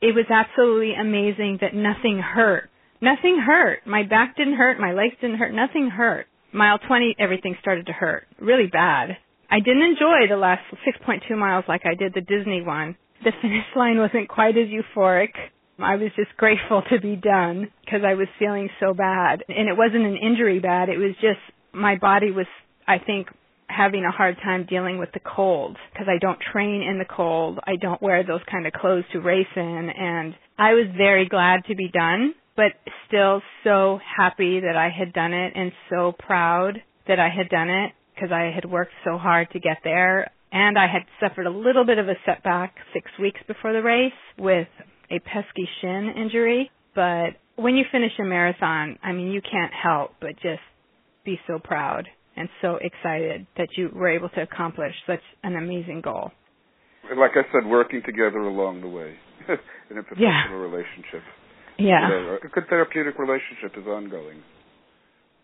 It 0.00 0.14
was 0.14 0.26
absolutely 0.30 0.94
amazing 0.94 1.58
that 1.60 1.74
nothing 1.74 2.18
hurt. 2.18 2.70
Nothing 3.00 3.40
hurt. 3.44 3.86
My 3.86 4.02
back 4.02 4.36
didn't 4.36 4.56
hurt. 4.56 4.78
My 4.80 4.92
legs 4.92 5.14
didn't 5.20 5.38
hurt. 5.38 5.54
Nothing 5.54 5.88
hurt. 5.90 6.26
Mile 6.52 6.78
20, 6.78 7.16
everything 7.18 7.56
started 7.60 7.86
to 7.86 7.92
hurt. 7.92 8.26
Really 8.40 8.66
bad. 8.66 9.16
I 9.50 9.60
didn't 9.60 9.82
enjoy 9.82 10.28
the 10.28 10.36
last 10.36 10.62
6.2 10.86 11.36
miles 11.36 11.64
like 11.68 11.82
I 11.84 11.94
did 11.94 12.12
the 12.14 12.20
Disney 12.20 12.62
one. 12.62 12.96
The 13.24 13.32
finish 13.42 13.64
line 13.76 13.98
wasn't 13.98 14.28
quite 14.28 14.56
as 14.56 14.68
euphoric. 14.68 15.30
I 15.78 15.96
was 15.96 16.10
just 16.16 16.36
grateful 16.36 16.82
to 16.90 17.00
be 17.00 17.16
done 17.16 17.70
because 17.84 18.00
I 18.04 18.14
was 18.14 18.28
feeling 18.38 18.68
so 18.80 18.94
bad. 18.94 19.44
And 19.48 19.68
it 19.68 19.76
wasn't 19.76 20.04
an 20.04 20.16
injury 20.16 20.58
bad. 20.58 20.88
It 20.88 20.98
was 20.98 21.14
just 21.20 21.40
my 21.72 21.96
body 21.96 22.30
was, 22.30 22.46
I 22.86 22.98
think, 22.98 23.28
having 23.68 24.04
a 24.04 24.10
hard 24.10 24.36
time 24.42 24.66
dealing 24.68 24.98
with 24.98 25.10
the 25.12 25.20
cold 25.20 25.76
because 25.92 26.08
I 26.08 26.18
don't 26.18 26.38
train 26.52 26.82
in 26.82 26.98
the 26.98 27.04
cold. 27.04 27.58
I 27.64 27.76
don't 27.76 28.00
wear 28.02 28.24
those 28.24 28.40
kind 28.50 28.66
of 28.66 28.72
clothes 28.72 29.04
to 29.12 29.20
race 29.20 29.46
in. 29.54 29.90
And 29.96 30.34
I 30.58 30.72
was 30.72 30.86
very 30.96 31.28
glad 31.28 31.64
to 31.68 31.74
be 31.74 31.88
done, 31.88 32.34
but 32.56 32.72
still 33.06 33.42
so 33.64 34.00
happy 34.16 34.60
that 34.60 34.76
I 34.76 34.88
had 34.88 35.12
done 35.12 35.32
it 35.32 35.52
and 35.54 35.72
so 35.90 36.12
proud 36.18 36.82
that 37.06 37.20
I 37.20 37.28
had 37.28 37.48
done 37.48 37.68
it 37.68 37.92
because 38.14 38.32
I 38.32 38.50
had 38.52 38.64
worked 38.64 38.92
so 39.04 39.18
hard 39.18 39.50
to 39.52 39.60
get 39.60 39.78
there. 39.84 40.30
And 40.50 40.78
I 40.78 40.86
had 40.86 41.02
suffered 41.20 41.46
a 41.46 41.50
little 41.50 41.84
bit 41.84 41.98
of 41.98 42.08
a 42.08 42.14
setback 42.24 42.74
six 42.94 43.10
weeks 43.20 43.40
before 43.46 43.74
the 43.74 43.82
race 43.82 44.12
with 44.38 44.68
a 45.10 45.18
pesky 45.20 45.68
shin 45.80 46.14
injury. 46.16 46.70
But 46.94 47.36
when 47.56 47.76
you 47.76 47.84
finish 47.92 48.12
a 48.18 48.24
marathon, 48.24 48.98
I 49.02 49.12
mean, 49.12 49.30
you 49.30 49.42
can't 49.42 49.72
help 49.72 50.12
but 50.20 50.34
just 50.42 50.62
be 51.24 51.38
so 51.46 51.58
proud 51.58 52.08
and 52.38 52.48
so 52.62 52.76
excited 52.80 53.46
that 53.56 53.68
you 53.76 53.90
were 53.92 54.08
able 54.10 54.28
to 54.30 54.42
accomplish 54.42 54.94
such 55.06 55.22
an 55.42 55.56
amazing 55.56 56.00
goal. 56.02 56.30
Like 57.16 57.32
I 57.34 57.42
said, 57.52 57.66
working 57.68 58.02
together 58.04 58.38
along 58.38 58.80
the 58.82 58.88
way 58.88 59.14
in 59.90 59.98
a 59.98 60.02
professional 60.02 60.28
Yeah. 60.28 60.52
relationship. 60.52 61.22
Yeah. 61.78 62.08
You 62.08 62.14
know, 62.14 62.38
a 62.44 62.48
good 62.48 62.68
therapeutic 62.68 63.18
relationship 63.18 63.76
is 63.78 63.86
ongoing. 63.86 64.42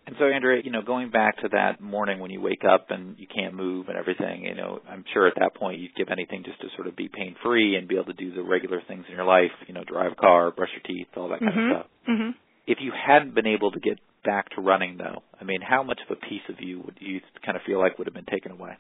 And 0.06 0.14
so, 0.18 0.26
Andrea, 0.26 0.60
you 0.62 0.70
know, 0.70 0.82
going 0.82 1.08
back 1.10 1.38
to 1.38 1.48
that 1.52 1.80
morning 1.80 2.18
when 2.20 2.30
you 2.30 2.38
wake 2.40 2.62
up 2.68 2.90
and 2.90 3.16
you 3.18 3.26
can't 3.26 3.54
move 3.54 3.88
and 3.88 3.96
everything, 3.96 4.44
you 4.44 4.54
know, 4.54 4.80
I'm 4.86 5.02
sure 5.14 5.26
at 5.26 5.32
that 5.40 5.54
point 5.54 5.78
you'd 5.80 5.94
give 5.94 6.08
anything 6.10 6.42
just 6.44 6.60
to 6.60 6.66
sort 6.76 6.88
of 6.88 6.94
be 6.94 7.08
pain 7.08 7.34
free 7.42 7.76
and 7.76 7.88
be 7.88 7.94
able 7.94 8.12
to 8.12 8.12
do 8.12 8.34
the 8.34 8.42
regular 8.42 8.82
things 8.86 9.06
in 9.08 9.14
your 9.16 9.24
life, 9.24 9.50
you 9.66 9.72
know, 9.72 9.82
drive 9.84 10.12
a 10.12 10.14
car, 10.16 10.50
brush 10.50 10.68
your 10.74 10.82
teeth, 10.84 11.06
all 11.16 11.28
that 11.30 11.40
kind 11.40 11.54
Mhm. 11.54 11.70
of 11.70 11.76
stuff. 11.76 11.86
Mhm. 12.06 12.34
If 12.66 12.82
you 12.82 12.90
hadn't 12.92 13.34
been 13.34 13.46
able 13.46 13.70
to 13.70 13.80
get 13.80 13.98
back 14.24 14.50
to 14.50 14.60
running, 14.60 14.96
though, 14.96 15.22
I 15.40 15.44
mean, 15.44 15.60
how 15.60 15.82
much 15.82 16.00
of 16.08 16.16
a 16.16 16.20
piece 16.28 16.42
of 16.48 16.56
you 16.60 16.80
would 16.80 16.96
you 17.00 17.20
kind 17.44 17.56
of 17.56 17.62
feel 17.66 17.78
like 17.78 17.98
would 17.98 18.06
have 18.06 18.14
been 18.14 18.24
taken 18.24 18.52
away? 18.52 18.72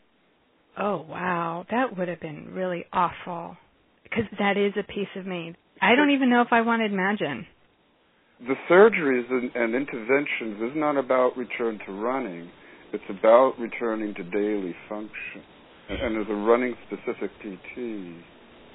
Oh 0.76 1.06
wow, 1.08 1.64
that 1.70 1.96
would 1.96 2.08
have 2.08 2.20
been 2.20 2.48
really 2.52 2.84
awful 2.92 3.56
because 4.02 4.24
that 4.38 4.56
is 4.56 4.72
a 4.78 4.82
piece 4.92 5.08
of 5.16 5.26
me. 5.26 5.54
I 5.80 5.94
don't 5.94 6.10
even 6.10 6.30
know 6.30 6.42
if 6.42 6.48
I 6.50 6.62
want 6.62 6.80
to 6.80 6.86
imagine. 6.86 7.46
The 8.40 8.54
surgeries 8.68 9.30
and, 9.30 9.54
and 9.54 9.74
interventions 9.74 10.70
is 10.70 10.76
not 10.76 10.96
about 10.96 11.36
return 11.36 11.78
to 11.86 11.92
running. 11.92 12.50
It's 12.92 13.04
about 13.08 13.54
returning 13.58 14.14
to 14.14 14.22
daily 14.24 14.74
function. 14.88 15.42
And, 15.88 16.00
and 16.00 16.22
as 16.22 16.26
a 16.30 16.34
running 16.34 16.74
specific 16.86 17.30
PT, 17.38 17.76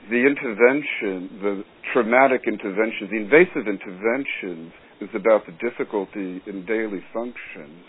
the 0.09 0.23
intervention, 0.25 1.39
the 1.41 1.63
traumatic 1.93 2.41
interventions, 2.47 3.09
the 3.11 3.17
invasive 3.17 3.67
interventions 3.67 4.71
is 5.01 5.09
about 5.15 5.45
the 5.45 5.53
difficulty 5.53 6.41
in 6.45 6.65
daily 6.65 7.01
function, 7.13 7.83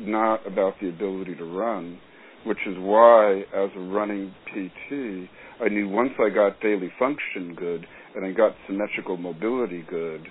not 0.00 0.46
about 0.46 0.74
the 0.80 0.88
ability 0.88 1.34
to 1.36 1.44
run, 1.44 1.98
which 2.44 2.58
is 2.66 2.74
why 2.78 3.42
as 3.54 3.70
a 3.76 3.80
running 3.80 4.32
PT, 4.46 5.28
I 5.62 5.68
knew 5.68 5.88
once 5.88 6.12
I 6.18 6.30
got 6.30 6.60
daily 6.60 6.90
function 6.98 7.54
good 7.54 7.86
and 8.14 8.24
I 8.24 8.32
got 8.32 8.52
symmetrical 8.66 9.16
mobility 9.16 9.84
good, 9.88 10.26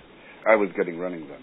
I 0.48 0.56
was 0.56 0.68
getting 0.76 0.98
running 0.98 1.28
then. 1.28 1.42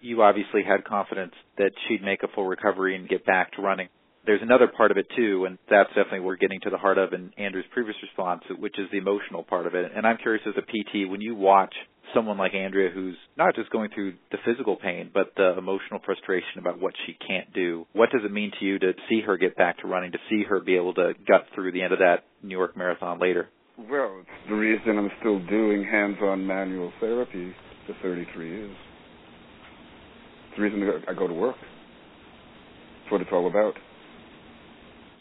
You 0.00 0.22
obviously 0.22 0.62
had 0.66 0.84
confidence 0.84 1.32
that 1.58 1.70
she'd 1.86 2.02
make 2.02 2.22
a 2.22 2.28
full 2.34 2.46
recovery 2.46 2.96
and 2.96 3.08
get 3.08 3.24
back 3.24 3.52
to 3.52 3.62
running. 3.62 3.88
There's 4.24 4.42
another 4.42 4.68
part 4.76 4.90
of 4.90 4.98
it 4.98 5.06
too, 5.16 5.46
and 5.46 5.58
that's 5.70 5.88
definitely 5.90 6.20
we're 6.20 6.36
getting 6.36 6.60
to 6.62 6.70
the 6.70 6.76
heart 6.76 6.98
of 6.98 7.12
in 7.12 7.32
Andrea's 7.38 7.66
previous 7.72 7.96
response, 8.02 8.42
which 8.58 8.78
is 8.78 8.86
the 8.92 8.98
emotional 8.98 9.42
part 9.42 9.66
of 9.66 9.74
it. 9.74 9.90
And 9.94 10.06
I'm 10.06 10.18
curious 10.18 10.42
as 10.46 10.54
a 10.56 10.62
PT, 10.62 11.10
when 11.10 11.20
you 11.20 11.34
watch 11.34 11.74
someone 12.14 12.38
like 12.38 12.54
Andrea 12.54 12.90
who's 12.90 13.16
not 13.36 13.54
just 13.54 13.70
going 13.70 13.90
through 13.94 14.14
the 14.30 14.38
physical 14.44 14.76
pain, 14.76 15.10
but 15.12 15.32
the 15.36 15.56
emotional 15.56 16.00
frustration 16.04 16.58
about 16.58 16.80
what 16.80 16.94
she 17.06 17.16
can't 17.26 17.52
do, 17.52 17.86
what 17.92 18.10
does 18.10 18.22
it 18.24 18.32
mean 18.32 18.52
to 18.58 18.64
you 18.64 18.78
to 18.78 18.92
see 19.08 19.20
her 19.22 19.36
get 19.36 19.56
back 19.56 19.78
to 19.78 19.86
running, 19.86 20.12
to 20.12 20.18
see 20.28 20.44
her 20.48 20.60
be 20.60 20.76
able 20.76 20.94
to 20.94 21.14
gut 21.26 21.46
through 21.54 21.72
the 21.72 21.82
end 21.82 21.92
of 21.92 21.98
that 22.00 22.24
New 22.42 22.56
York 22.56 22.76
Marathon 22.76 23.18
later? 23.18 23.48
Well, 23.78 24.20
it's 24.20 24.48
the 24.48 24.54
reason 24.54 24.98
I'm 24.98 25.10
still 25.20 25.38
doing 25.46 25.84
hands-on 25.84 26.46
manual 26.46 26.92
therapy 27.00 27.54
for 27.86 27.94
33 28.02 28.48
years. 28.48 28.76
It's 30.48 30.56
the 30.56 30.62
reason 30.62 31.02
I 31.08 31.14
go 31.14 31.26
to 31.26 31.34
work. 31.34 31.56
It's 33.02 33.10
what 33.12 33.22
it's 33.22 33.30
all 33.32 33.46
about. 33.46 33.74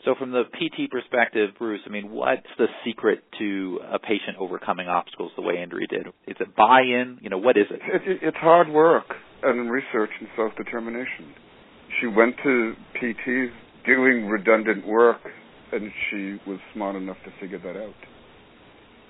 So 0.05 0.15
from 0.17 0.31
the 0.31 0.43
PT 0.53 0.89
perspective, 0.89 1.51
Bruce, 1.59 1.81
I 1.85 1.89
mean, 1.89 2.09
what's 2.09 2.47
the 2.57 2.65
secret 2.83 3.23
to 3.37 3.79
a 3.93 3.99
patient 3.99 4.37
overcoming 4.39 4.87
obstacles 4.87 5.31
the 5.35 5.43
way 5.43 5.57
Andrea 5.57 5.85
did? 5.87 6.07
Is 6.27 6.37
it 6.39 6.55
buy-in? 6.55 7.19
You 7.21 7.29
know, 7.29 7.37
what 7.37 7.55
is 7.55 7.67
it? 7.69 7.79
It, 7.83 8.01
it, 8.09 8.19
it's 8.23 8.37
hard 8.37 8.69
work 8.69 9.05
and 9.43 9.69
research 9.69 10.09
and 10.19 10.27
self-determination. 10.35 11.33
She 11.99 12.07
went 12.07 12.35
to 12.43 12.73
PTs 13.01 13.51
doing 13.85 14.27
redundant 14.27 14.87
work, 14.87 15.21
and 15.71 15.91
she 16.09 16.37
was 16.49 16.59
smart 16.73 16.95
enough 16.95 17.17
to 17.25 17.31
figure 17.39 17.59
that 17.59 17.79
out. 17.79 17.93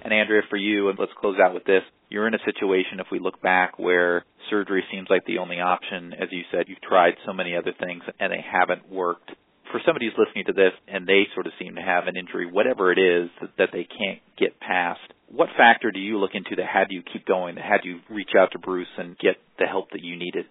And 0.03 0.13
Andrea, 0.13 0.41
for 0.49 0.57
you, 0.57 0.89
and 0.89 0.97
let's 0.97 1.11
close 1.19 1.37
out 1.43 1.53
with 1.53 1.63
this. 1.65 1.83
You're 2.09 2.27
in 2.27 2.33
a 2.33 2.43
situation, 2.43 2.99
if 2.99 3.07
we 3.11 3.19
look 3.19 3.41
back, 3.41 3.77
where 3.77 4.25
surgery 4.49 4.83
seems 4.91 5.07
like 5.09 5.23
the 5.25 5.37
only 5.37 5.59
option. 5.61 6.13
As 6.13 6.27
you 6.31 6.41
said, 6.51 6.65
you've 6.67 6.81
tried 6.81 7.13
so 7.25 7.33
many 7.33 7.55
other 7.55 7.71
things 7.79 8.03
and 8.19 8.33
they 8.33 8.43
haven't 8.43 8.89
worked. 8.89 9.31
For 9.71 9.79
somebody 9.85 10.07
who's 10.07 10.17
listening 10.17 10.45
to 10.47 10.53
this 10.53 10.73
and 10.87 11.07
they 11.07 11.23
sort 11.33 11.47
of 11.47 11.53
seem 11.59 11.75
to 11.75 11.81
have 11.81 12.07
an 12.07 12.17
injury, 12.17 12.45
whatever 12.51 12.91
it 12.91 12.99
is 12.99 13.29
that, 13.57 13.69
they 13.71 13.87
can't 13.87 14.19
get 14.37 14.59
past, 14.59 14.99
what 15.29 15.47
factor 15.55 15.91
do 15.91 15.99
you 15.99 16.19
look 16.19 16.31
into 16.33 16.55
that 16.57 16.65
had 16.65 16.87
you 16.89 17.01
keep 17.01 17.25
going, 17.25 17.55
that 17.55 17.63
had 17.63 17.81
you 17.83 17.99
reach 18.09 18.31
out 18.37 18.51
to 18.51 18.59
Bruce 18.59 18.91
and 18.97 19.17
get 19.17 19.37
the 19.59 19.65
help 19.65 19.91
that 19.91 20.03
you 20.03 20.17
needed? 20.17 20.45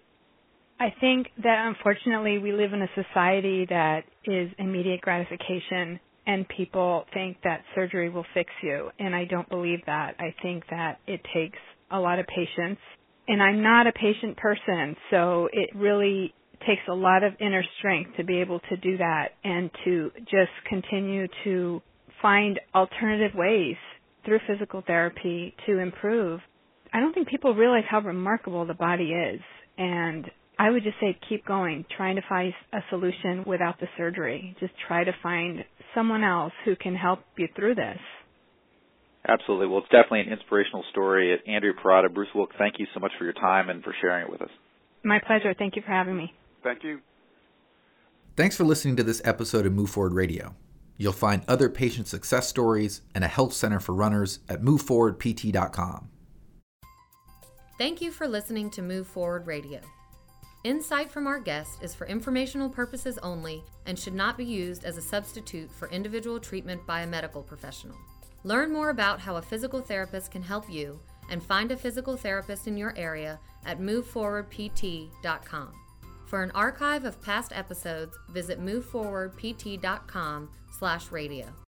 I 0.79 0.91
think 0.99 1.27
that 1.43 1.67
unfortunately 1.67 2.39
we 2.39 2.53
live 2.53 2.73
in 2.73 2.81
a 2.81 2.89
society 2.95 3.67
that 3.69 4.01
is 4.25 4.49
immediate 4.57 5.01
gratification 5.01 5.99
and 6.25 6.47
people 6.49 7.05
think 7.13 7.37
that 7.43 7.61
surgery 7.75 8.09
will 8.09 8.25
fix 8.33 8.49
you 8.63 8.89
and 8.97 9.15
I 9.15 9.25
don't 9.25 9.47
believe 9.47 9.81
that. 9.85 10.15
I 10.19 10.33
think 10.41 10.63
that 10.71 10.99
it 11.05 11.21
takes 11.35 11.59
a 11.91 11.99
lot 11.99 12.17
of 12.17 12.25
patience 12.25 12.79
and 13.27 13.43
I'm 13.43 13.61
not 13.61 13.85
a 13.85 13.91
patient 13.91 14.37
person 14.37 14.95
so 15.11 15.49
it 15.53 15.69
really 15.75 16.33
takes 16.67 16.81
a 16.89 16.93
lot 16.93 17.23
of 17.23 17.33
inner 17.39 17.63
strength 17.77 18.11
to 18.17 18.23
be 18.23 18.39
able 18.41 18.59
to 18.69 18.77
do 18.77 18.97
that 18.97 19.29
and 19.43 19.69
to 19.85 20.11
just 20.23 20.51
continue 20.67 21.27
to 21.43 21.81
find 22.21 22.59
alternative 22.75 23.31
ways 23.35 23.75
through 24.25 24.39
physical 24.47 24.83
therapy 24.85 25.55
to 25.65 25.79
improve. 25.79 26.39
I 26.93 26.99
don't 26.99 27.13
think 27.13 27.27
people 27.27 27.55
realize 27.55 27.83
how 27.89 27.99
remarkable 27.99 28.65
the 28.65 28.73
body 28.73 29.11
is 29.11 29.41
and 29.77 30.29
I 30.59 30.69
would 30.69 30.83
just 30.83 30.99
say 30.99 31.17
keep 31.27 31.43
going, 31.43 31.85
trying 31.97 32.17
to 32.17 32.21
find 32.29 32.53
a 32.71 32.79
solution 32.91 33.43
without 33.47 33.79
the 33.79 33.87
surgery. 33.97 34.55
Just 34.59 34.73
try 34.87 35.03
to 35.03 35.11
find 35.23 35.65
someone 35.95 36.23
else 36.23 36.53
who 36.65 36.75
can 36.75 36.93
help 36.93 37.21
you 37.35 37.47
through 37.55 37.75
this. 37.75 37.97
Absolutely. 39.27 39.67
Well, 39.67 39.79
it's 39.79 39.89
definitely 39.89 40.21
an 40.21 40.29
inspirational 40.29 40.83
story. 40.91 41.35
Andrea 41.47 41.73
Perrotta, 41.73 42.13
Bruce 42.13 42.29
Wilk, 42.35 42.51
thank 42.59 42.75
you 42.77 42.85
so 42.93 42.99
much 42.99 43.11
for 43.17 43.23
your 43.23 43.33
time 43.33 43.69
and 43.69 43.83
for 43.83 43.95
sharing 44.01 44.25
it 44.25 44.31
with 44.31 44.41
us. 44.41 44.49
My 45.03 45.19
pleasure. 45.25 45.55
Thank 45.57 45.75
you 45.75 45.81
for 45.81 45.91
having 45.91 46.15
me. 46.15 46.31
Thank 46.63 46.83
you. 46.83 47.01
Thanks 48.35 48.55
for 48.55 48.63
listening 48.63 48.95
to 48.95 49.03
this 49.03 49.21
episode 49.25 49.65
of 49.65 49.73
Move 49.73 49.89
Forward 49.89 50.13
Radio. 50.13 50.55
You'll 50.97 51.13
find 51.13 51.43
other 51.47 51.69
patient 51.69 52.07
success 52.07 52.47
stories 52.47 53.01
and 53.15 53.23
a 53.23 53.27
health 53.27 53.53
center 53.53 53.79
for 53.79 53.93
runners 53.93 54.39
at 54.47 54.61
moveforwardpt.com. 54.61 56.09
Thank 57.77 58.01
you 58.01 58.11
for 58.11 58.27
listening 58.27 58.69
to 58.71 58.81
Move 58.81 59.07
Forward 59.07 59.47
Radio. 59.47 59.79
Insight 60.63 61.09
from 61.09 61.25
our 61.25 61.39
guest 61.39 61.81
is 61.81 61.95
for 61.95 62.05
informational 62.05 62.69
purposes 62.69 63.17
only 63.23 63.63
and 63.87 63.97
should 63.97 64.13
not 64.13 64.37
be 64.37 64.45
used 64.45 64.85
as 64.85 64.97
a 64.97 65.01
substitute 65.01 65.71
for 65.71 65.89
individual 65.89 66.39
treatment 66.39 66.85
by 66.85 67.01
a 67.01 67.07
medical 67.07 67.41
professional. 67.41 67.97
Learn 68.43 68.71
more 68.71 68.91
about 68.91 69.19
how 69.19 69.37
a 69.37 69.41
physical 69.41 69.81
therapist 69.81 70.29
can 70.29 70.43
help 70.43 70.69
you 70.69 70.99
and 71.31 71.41
find 71.41 71.71
a 71.71 71.77
physical 71.77 72.15
therapist 72.15 72.67
in 72.67 72.77
your 72.77 72.95
area 72.95 73.39
at 73.65 73.79
moveforwardpt.com. 73.79 75.73
For 76.31 76.41
an 76.43 76.51
archive 76.51 77.03
of 77.03 77.21
past 77.21 77.51
episodes, 77.53 78.17
visit 78.29 78.61
moveforwardpt.com/radio. 78.61 81.61